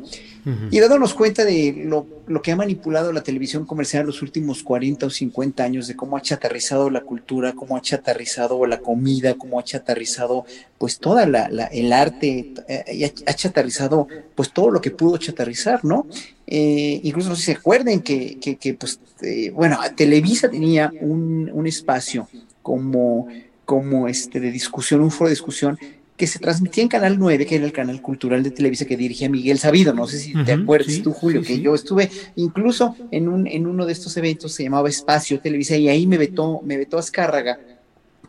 [0.72, 5.10] Y dándonos cuenta de lo, que ha manipulado la televisión comercial los últimos 40 o
[5.10, 9.64] 50 años, de cómo ha chatarrizado la cultura, cómo ha chatarrizado la comida, cómo ha
[9.64, 10.46] chatarrizado
[10.78, 16.08] pues toda la, el arte, eh, ha chatarrizado pues todo lo que pudo chatarrizar, ¿no?
[16.46, 21.50] Eh, incluso no sé si se acuerden que, que, pues, eh, bueno, Televisa tenía un,
[21.54, 22.28] un espacio
[22.62, 23.28] como
[23.66, 25.80] como este de discusión, un foro de discusión
[26.16, 29.30] que se transmitía en Canal 9, que era el canal cultural de Televisa que dirigía
[29.30, 29.94] Miguel Sabido.
[29.94, 33.86] No sé si te acuerdas tú, Julio, que yo estuve incluso en, un, en uno
[33.86, 37.60] de estos eventos, se llamaba Espacio Televisa, y ahí me vetó, me vetó Azcárraga,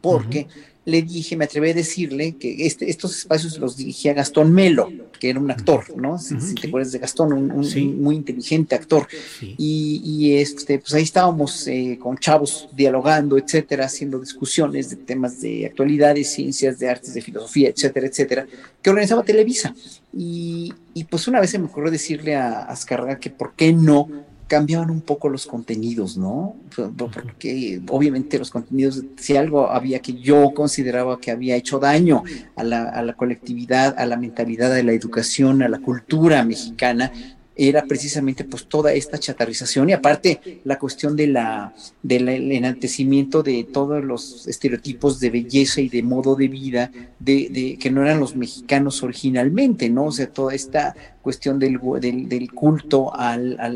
[0.00, 0.46] porque
[0.84, 5.30] le dije, me atreví a decirle que este, estos espacios los dirigía Gastón Melo, que
[5.30, 6.18] era un actor, ¿no?
[6.18, 9.08] Si, te acuerdas de Gastón, un, muy inteligente actor.
[9.40, 15.66] Y, este, pues ahí estábamos eh, con chavos dialogando, etcétera, haciendo discusiones de temas de
[15.66, 18.46] actualidad, de ciencias, de artes, de filosofía, etcétera, etcétera,
[18.82, 19.74] que organizaba Televisa.
[20.12, 24.08] Y, y pues una vez se me ocurrió decirle a Azcárraga que por qué no
[24.54, 26.54] cambiaban un poco los contenidos, ¿no?
[26.96, 32.22] Porque obviamente los contenidos, si algo había que yo consideraba que había hecho daño
[32.54, 37.10] a la, a la colectividad, a la mentalidad de la educación, a la cultura mexicana,
[37.56, 43.64] era precisamente pues toda esta chatarrización y aparte la cuestión de la del enaltecimiento de
[43.64, 48.36] todos los estereotipos de belleza y de modo de vida de, que no eran los
[48.36, 50.06] mexicanos originalmente, ¿no?
[50.06, 53.68] O sea, toda esta cuestión del, del, culto al, a,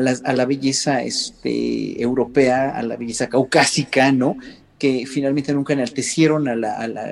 [0.00, 4.36] la, a, la, belleza este, europea, a la belleza caucásica, ¿no?
[4.78, 7.02] Que finalmente nunca enaltecieron a la, a, la,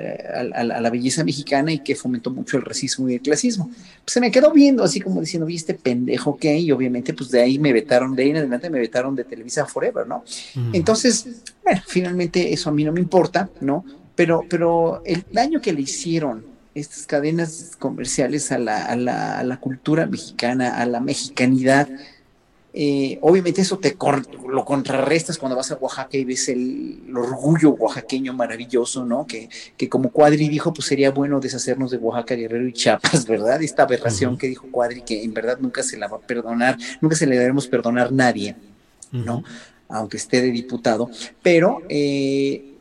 [0.53, 3.69] a, la, belleza mexicana y que fomentó mucho el racismo y el clasismo.
[3.69, 7.31] Pues se me quedó viendo así como diciendo, viste pendejo que hay, y obviamente pues
[7.31, 10.23] de ahí me vetaron, de ahí en adelante me vetaron de Televisa Forever, ¿no?
[10.73, 11.25] Entonces,
[11.63, 13.83] bueno, finalmente eso a mí no me importa, ¿no?
[14.15, 16.45] Pero, pero el daño que le hicieron
[16.75, 21.89] estas cadenas comerciales a la, a la, a la cultura mexicana, a la mexicanidad,
[22.77, 23.95] eh, obviamente eso te
[24.49, 29.25] lo contrarrestas cuando vas a Oaxaca y ves el, orgullo oaxaqueño maravilloso, ¿no?
[29.25, 29.47] Que,
[29.77, 33.63] que, como Cuadri dijo, pues sería bueno deshacernos de Oaxaca, Guerrero y Chiapas, ¿verdad?
[33.63, 37.15] Esta aberración que dijo Cuadri, que en verdad nunca se la va a perdonar, nunca
[37.15, 38.57] se le debemos perdonar a nadie,
[39.13, 39.45] ¿no?
[39.87, 41.09] Aunque esté de diputado.
[41.41, 42.73] Pero eh,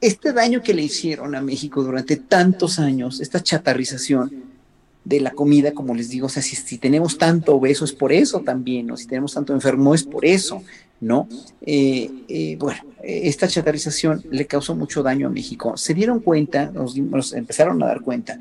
[0.00, 4.53] este daño que le hicieron a México durante tantos años, esta chatarrización,
[5.04, 8.40] de la comida, como les digo, o sea, si, tenemos tanto obeso es por eso
[8.40, 8.96] también, ¿no?
[8.96, 10.62] Si tenemos tanto enfermo es por eso,
[11.00, 11.28] ¿no?
[11.60, 15.76] Eh, eh, bueno, esta chatarrización le causó mucho daño a México.
[15.76, 16.96] Se dieron cuenta, nos,
[17.34, 18.38] empezaron a dar cuenta,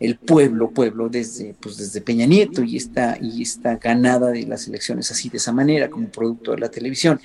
[0.00, 4.68] el pueblo, pueblo, desde, pues desde Peña Nieto y esta, y esta ganada de las
[4.68, 7.20] elecciones así, de esa manera, como producto de la televisión,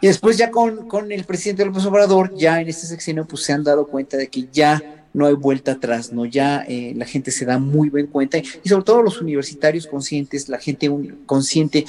[0.00, 3.52] Y después ya con, con el presidente López Obrador, ya en este sexenio, pues se
[3.52, 6.24] han dado cuenta de que ya no hay vuelta atrás, ¿no?
[6.24, 10.48] Ya eh, la gente se da muy buen cuenta y sobre todo los universitarios conscientes,
[10.48, 11.84] la gente un, consciente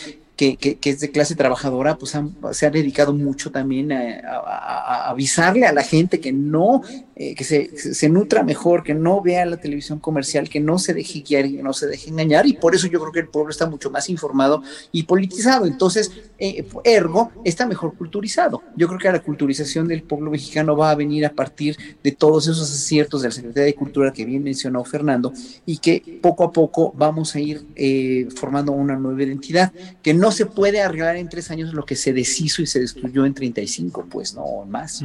[0.49, 2.17] que, es de clase trabajadora, pues
[2.51, 6.81] se ha dedicado mucho también a, avisarle a la gente que no,
[7.15, 11.21] eh, que se, nutra mejor, que no vea la televisión comercial, que no se deje
[11.21, 12.47] guiar y que no se deje engañar.
[12.47, 15.67] Y por eso yo creo que el pueblo está mucho más informado y politizado.
[15.67, 18.63] Entonces, eh, ergo, está mejor culturizado.
[18.75, 22.47] Yo creo que la culturización del pueblo mexicano va a venir a partir de todos
[22.47, 25.33] esos aciertos de la Secretaría de Cultura que bien mencionó Fernando
[25.67, 29.71] y que poco a poco vamos a ir eh, formando una nueva identidad
[30.01, 33.25] que no se puede arreglar en tres años lo que se deshizo y se destruyó
[33.25, 35.03] en 35, pues no más.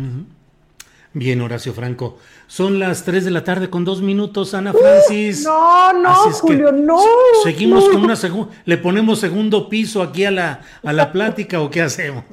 [1.12, 2.18] Bien, Horacio Franco.
[2.47, 5.45] Son las 3 de la tarde con dos minutos, Ana Francis.
[5.45, 7.01] no, no, Julio, no.
[7.43, 8.53] Seguimos con una segunda.
[8.66, 12.24] ¿Le ponemos segundo piso aquí a la, a la plática o qué hacemos?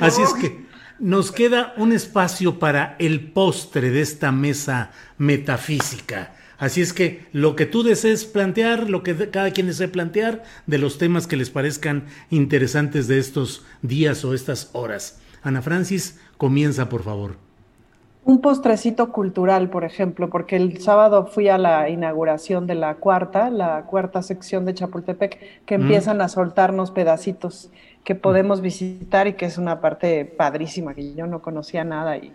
[0.00, 0.66] Así es que
[1.00, 6.34] nos queda un espacio para el postre de esta mesa metafísica.
[6.58, 10.78] Así es que lo que tú desees plantear, lo que cada quien desee plantear, de
[10.78, 15.20] los temas que les parezcan interesantes de estos días o estas horas.
[15.42, 17.36] Ana Francis, comienza por favor.
[18.24, 23.48] Un postrecito cultural, por ejemplo, porque el sábado fui a la inauguración de la cuarta,
[23.48, 25.80] la cuarta sección de Chapultepec, que mm.
[25.80, 27.70] empiezan a soltarnos pedacitos
[28.04, 32.32] que podemos visitar y que es una parte padrísima, que yo no conocía nada y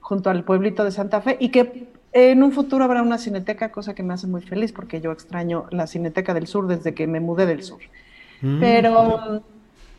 [0.00, 3.94] junto al pueblito de Santa Fe y que en un futuro habrá una cineteca, cosa
[3.94, 7.20] que me hace muy feliz porque yo extraño la cineteca del sur desde que me
[7.20, 7.80] mudé del sur.
[8.40, 8.60] Mm.
[8.60, 9.42] Pero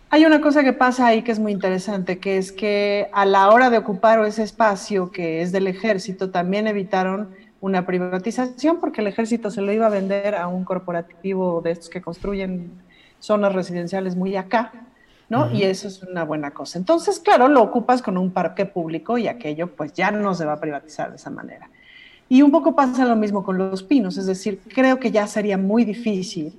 [0.10, 3.50] hay una cosa que pasa ahí que es muy interesante, que es que a la
[3.50, 7.30] hora de ocupar ese espacio que es del ejército, también evitaron
[7.62, 11.90] una privatización porque el ejército se lo iba a vender a un corporativo de estos
[11.90, 12.72] que construyen
[13.20, 14.72] zonas residenciales muy acá,
[15.28, 15.52] ¿no?
[15.52, 16.80] Y eso es una buena cosa.
[16.80, 20.54] Entonces, claro, lo ocupas con un parque público y aquello pues ya no se va
[20.54, 21.70] a privatizar de esa manera.
[22.30, 25.58] Y un poco pasa lo mismo con los pinos, es decir, creo que ya sería
[25.58, 26.54] muy difícil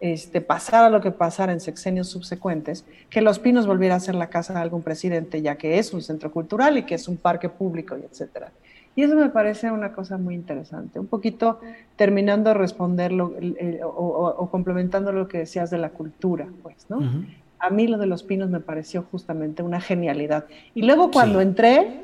[0.00, 4.16] este, pasar a lo que pasara en sexenios subsecuentes, que Los Pinos volviera a ser
[4.16, 7.16] la casa de algún presidente, ya que es un centro cultural y que es un
[7.16, 8.50] parque público, y etcétera.
[8.96, 10.98] Y eso me parece una cosa muy interesante.
[10.98, 11.60] Un poquito
[11.94, 16.98] terminando de responder o, complementando lo que decías de la cultura, pues, ¿no?
[17.60, 20.46] A mí lo de Los Pinos me pareció justamente una genialidad.
[20.74, 22.02] Y luego cuando entré,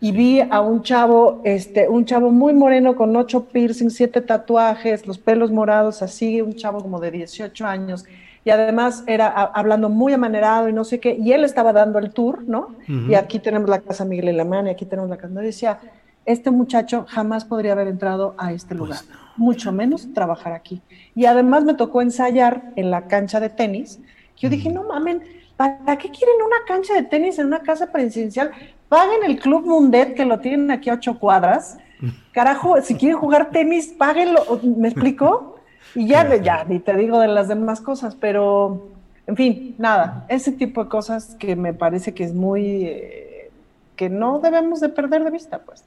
[0.00, 5.06] y vi a un chavo, este, un chavo muy moreno con ocho piercings, siete tatuajes,
[5.06, 8.04] los pelos morados, así, un chavo como de 18 años,
[8.44, 12.12] y además era hablando muy amanerado y no sé qué, y él estaba dando el
[12.12, 12.76] tour, ¿no?
[12.86, 15.80] Y aquí tenemos la casa Miguel Alemán y aquí tenemos la casa, y decía,
[16.24, 19.00] este muchacho jamás podría haber entrado a este pues lugar,
[19.36, 20.80] mucho menos trabajar aquí.
[21.16, 23.98] Y además me tocó ensayar en la cancha de tenis,
[24.36, 25.22] yo dije, no mamen,
[25.56, 28.52] ¿para qué quieren una cancha de tenis en una casa presidencial?
[28.88, 31.78] Paguen el Club Mundet, que lo tienen aquí a ocho cuadras.
[32.32, 34.60] Carajo, si quieren jugar tenis, páguenlo.
[34.62, 35.60] ¿Me explico?
[35.94, 38.88] Y ya, ya, ni te digo de las demás cosas, pero,
[39.26, 43.50] en fin, nada, ese tipo de cosas que me parece que es muy, eh,
[43.96, 45.84] que no debemos de perder de vista, pues.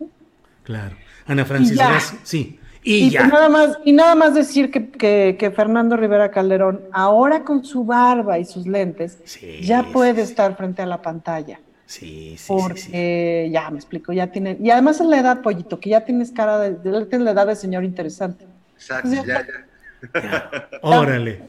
[0.64, 0.95] Claro.
[1.28, 1.80] Ana Francis,
[2.24, 2.60] sí.
[2.84, 3.28] Y, ya.
[3.28, 8.45] nada más, y nada más decir que, Fernando Rivera Calderón, ahora con su barba y
[8.45, 9.20] sus lentes,
[9.62, 11.60] ya puede estar frente a la pantalla.
[11.92, 12.46] Sí, sí.
[12.48, 14.56] Porque ya me explico, ya tiene.
[14.62, 16.76] Y además es la edad, pollito, que ya tienes cara de.
[17.06, 18.46] Tienes la edad de señor interesante.
[18.78, 20.70] Exacto, ya, ya.
[20.84, 21.42] Órale.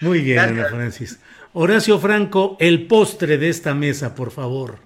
[0.00, 1.18] Muy bien, Ana Francis.
[1.52, 4.78] Horacio Franco, el postre de esta mesa, por favor.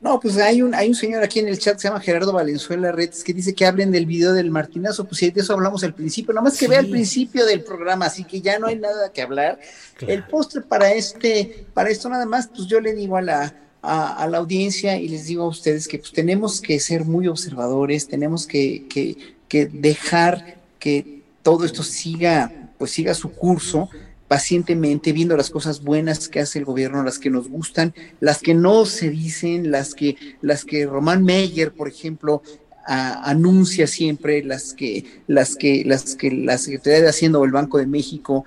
[0.00, 2.92] No, pues hay un, hay un señor aquí en el chat, se llama Gerardo Valenzuela
[2.92, 5.94] Retes, que dice que hablen del video del Martinazo, pues sí, de eso hablamos al
[5.94, 9.12] principio, nada más que vea el principio del programa, así que ya no hay nada
[9.12, 9.58] que hablar.
[10.00, 14.26] El postre para este, para esto nada más, pues yo le digo a la, a,
[14.28, 18.46] la audiencia y les digo a ustedes que pues tenemos que ser muy observadores, tenemos
[18.46, 19.16] que, que,
[19.48, 23.88] que dejar que todo esto siga, pues siga su curso
[24.28, 28.52] pacientemente viendo las cosas buenas que hace el gobierno, las que nos gustan, las que
[28.52, 32.42] no se dicen, las que, las que Román Meyer, por ejemplo,
[32.88, 37.76] anuncia siempre, las que, las que, las que la Secretaría de Hacienda o el Banco
[37.78, 38.44] de México,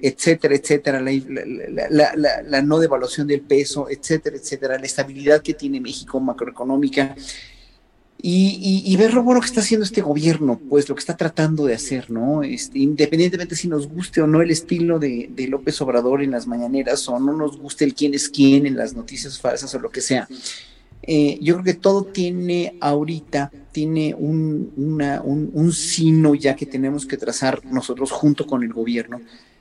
[0.00, 7.16] etcétera, etcétera, la, no devaluación del peso, etcétera, etcétera, la estabilidad que tiene México macroeconómica,
[8.22, 11.74] y, ver lo bueno que está haciendo este gobierno, pues lo que está tratando de
[11.74, 12.42] hacer, ¿no?
[12.42, 17.08] Este, independientemente si nos guste o no el estilo de, López Obrador en las mañaneras
[17.08, 20.00] o no nos guste el quién es quién en las noticias falsas o lo que
[20.00, 20.28] sea.
[21.02, 27.06] Eh, yo creo que todo tiene ahorita, tiene un, una, un, sino ya que tenemos
[27.06, 29.20] que trazar nosotros junto con el gobierno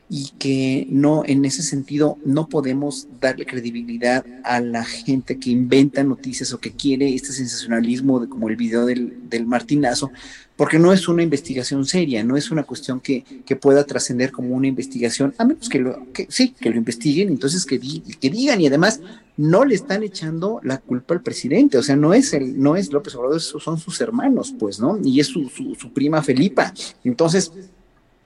[0.09, 6.03] y que no, en ese sentido, no podemos darle credibilidad a la gente que inventa
[6.03, 10.11] noticias o que quiere este sensacionalismo de como el video del, del Martinazo,
[10.59, 14.53] porque no es una investigación seria, no es una cuestión que, que pueda trascender como
[14.53, 18.59] una investigación, a menos que lo, que sí, que lo investiguen, entonces que, que digan
[18.59, 18.99] y además
[19.37, 22.91] no le están echando la culpa al presidente, o sea, no es el, no es
[22.91, 24.99] López Obrador, son sus hermanos, pues, ¿no?
[25.01, 26.73] Y es su, su, prima Felipa.
[27.05, 27.53] Entonces,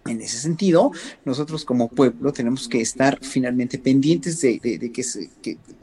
[0.08, 0.90] en ese sentido,
[1.26, 4.60] nosotros como pueblo tenemos que estar finalmente pendientes de,
[4.92, 5.30] que, se,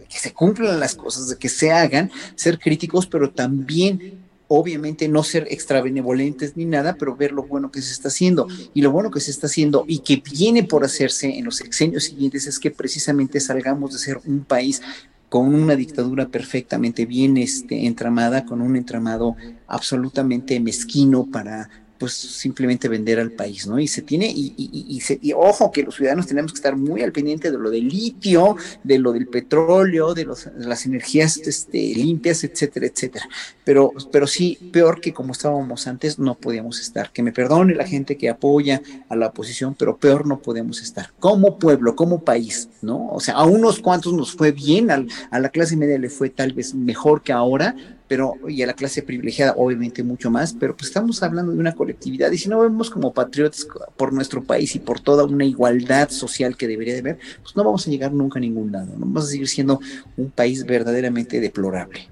[0.09, 5.47] se cumplan las cosas, de que se hagan, ser críticos, pero también obviamente no ser
[5.49, 8.49] extra benevolentes ni nada, pero ver lo bueno que se está haciendo.
[8.75, 12.03] Y lo bueno que se está haciendo y que viene por hacerse en los sexenios
[12.03, 14.83] siguientes es que precisamente salgamos de ser un país
[15.29, 19.37] con una dictadura perfectamente bien este, entramada, con un entramado
[19.69, 21.71] absolutamente mezquino para
[22.01, 23.79] pues simplemente vender al país, ¿no?
[23.79, 27.13] Y se tiene, y, y, y, ojo que los ciudadanos tenemos que estar muy al
[27.13, 32.43] pendiente de lo del litio, de lo del petróleo, de, los, las energías este, limpias,
[32.43, 33.29] etcétera, etcétera.
[33.65, 37.13] Pero, pero sí, peor que como estábamos antes, no podíamos estar.
[37.13, 38.81] Que me perdone la gente que apoya
[39.11, 41.13] a la oposición, pero peor no podemos estar.
[41.21, 43.11] Como pueblo, como país, ¿no?
[43.11, 46.55] O sea, a unos cuantos nos fue bien, a la clase media le fue tal
[46.55, 47.77] vez mejor que ahora,
[48.11, 51.77] pero y a la clase privilegiada obviamente mucho más, pero pues estamos hablando de una
[51.77, 56.11] colectividad y si no vemos como patriotas por nuestro país y por toda una igualdad
[56.11, 59.07] social que debería de haber, pues no vamos a llegar nunca a ningún lado, no
[59.07, 59.79] vamos a seguir siendo
[60.17, 62.09] un país verdaderamente deplorable.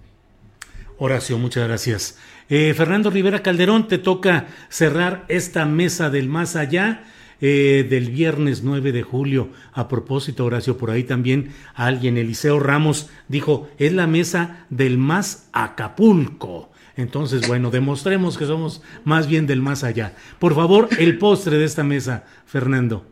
[0.99, 2.17] Horacio, muchas gracias.
[2.49, 7.03] Eh, Fernando Rivera Calderón, te toca cerrar esta mesa del más allá
[7.41, 9.51] eh, del viernes 9 de julio.
[9.73, 15.49] A propósito, Horacio, por ahí también alguien, Eliseo Ramos, dijo, es la mesa del más
[15.53, 16.71] Acapulco.
[16.97, 20.15] Entonces, bueno, demostremos que somos más bien del más allá.
[20.41, 23.07] Por favor, el postre de esta mesa, Fernando.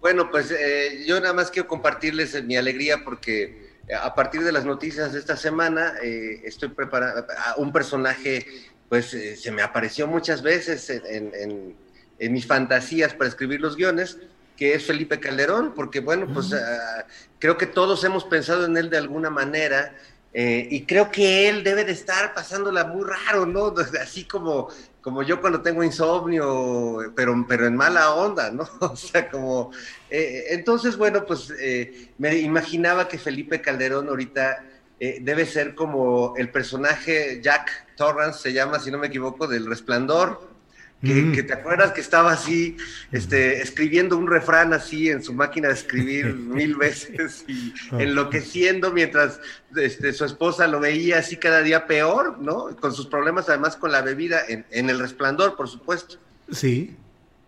[0.00, 4.52] Bueno, pues eh, yo nada más quiero compartirles mi alegría porque eh, a partir de
[4.52, 5.94] las noticias de esta semana
[6.44, 8.46] estoy preparando un personaje,
[8.88, 11.74] pues se me apareció muchas veces en
[12.18, 14.18] mis fantasías para escribir los guiones,
[14.56, 17.04] que es Felipe Calderón, porque bueno, pues ah,
[17.38, 19.94] creo que todos hemos pensado en él de alguna manera.
[20.38, 23.74] Eh, y creo que él debe de estar pasándola muy raro, ¿no?
[24.02, 24.68] Así como,
[25.00, 28.68] como yo cuando tengo insomnio, pero, pero en mala onda, ¿no?
[28.80, 29.70] O sea, como...
[30.10, 34.64] Eh, entonces, bueno, pues eh, me imaginaba que Felipe Calderón ahorita
[34.98, 40.55] debe ser como el personaje Jack Torrance, se llama, si no me equivoco, del Resplandor,
[41.06, 42.76] que, te acuerdas que estaba así,
[43.12, 49.40] este, escribiendo un refrán así en su máquina de escribir mil veces y enloqueciendo mientras
[49.74, 52.76] este, su esposa lo veía así cada día peor, ¿no?
[52.76, 56.16] Con sus problemas además con la bebida, en, el resplandor, por supuesto.
[56.50, 56.96] Sí.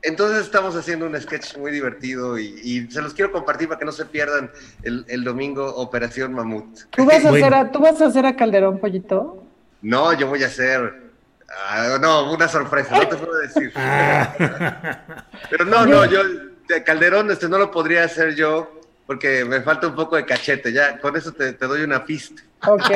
[0.03, 3.93] Entonces estamos haciendo un sketch muy divertido y, se los quiero compartir para que no
[3.93, 4.51] se pierdan
[4.83, 6.81] el, domingo Operación Mamut.
[6.91, 9.43] ¿Tú vas, a hacer a, ¿Tú vas a hacer a Calderón, Pollito?
[9.83, 11.08] No, yo voy a hacer
[11.49, 13.73] Ah, no, una sorpresa, no te puedo decir.
[15.51, 16.23] Pero no, no, yo,
[16.69, 20.73] de Calderón, este no lo podría hacer yo porque me falta un poco de cachete.
[20.73, 22.43] Ya, con eso te, doy una pista.
[22.67, 22.91] Ok,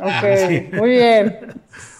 [0.00, 1.54] ok, muy bien.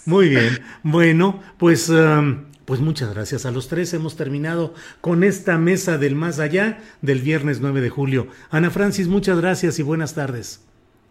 [0.04, 0.60] Muy bien.
[0.84, 3.92] Bueno, pues, um, pues muchas gracias a los tres.
[3.92, 8.28] Hemos terminado con esta mesa del más allá del viernes 9 de julio.
[8.50, 10.60] Ana Francis, muchas gracias y buenas tardes.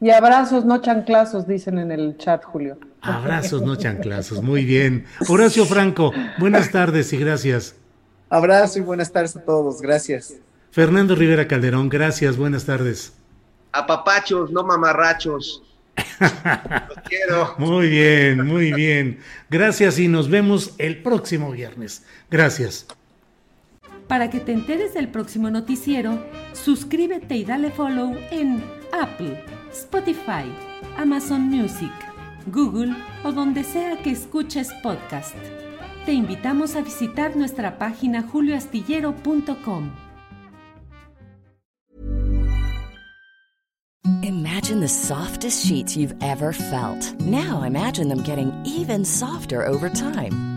[0.01, 2.77] Y abrazos, no chanclazos, dicen en el chat, Julio.
[3.01, 4.43] Abrazos, no chanclazos.
[4.43, 5.05] Muy bien.
[5.27, 7.75] Horacio Franco, buenas tardes y gracias.
[8.29, 9.81] Abrazo y buenas tardes a todos.
[9.81, 10.35] Gracias.
[10.71, 12.35] Fernando Rivera Calderón, gracias.
[12.35, 13.13] Buenas tardes.
[13.71, 15.63] A papachos, no mamarrachos.
[16.19, 17.55] Los quiero.
[17.57, 19.19] Muy bien, muy bien.
[19.49, 22.03] Gracias y nos vemos el próximo viernes.
[22.29, 22.87] Gracias.
[24.07, 29.43] Para que te enteres del próximo noticiero, suscríbete y dale follow en Apple,
[29.75, 30.45] Spotify,
[30.97, 31.91] Amazon Music,
[32.47, 32.95] Google
[33.25, 35.35] o donde sea que escuches podcast.
[36.05, 39.91] Te invitamos a visitar nuestra página julioastillero.com.
[44.23, 47.13] Imagine the softest sheets you've ever felt.
[47.19, 50.54] Now imagine them getting even softer over time.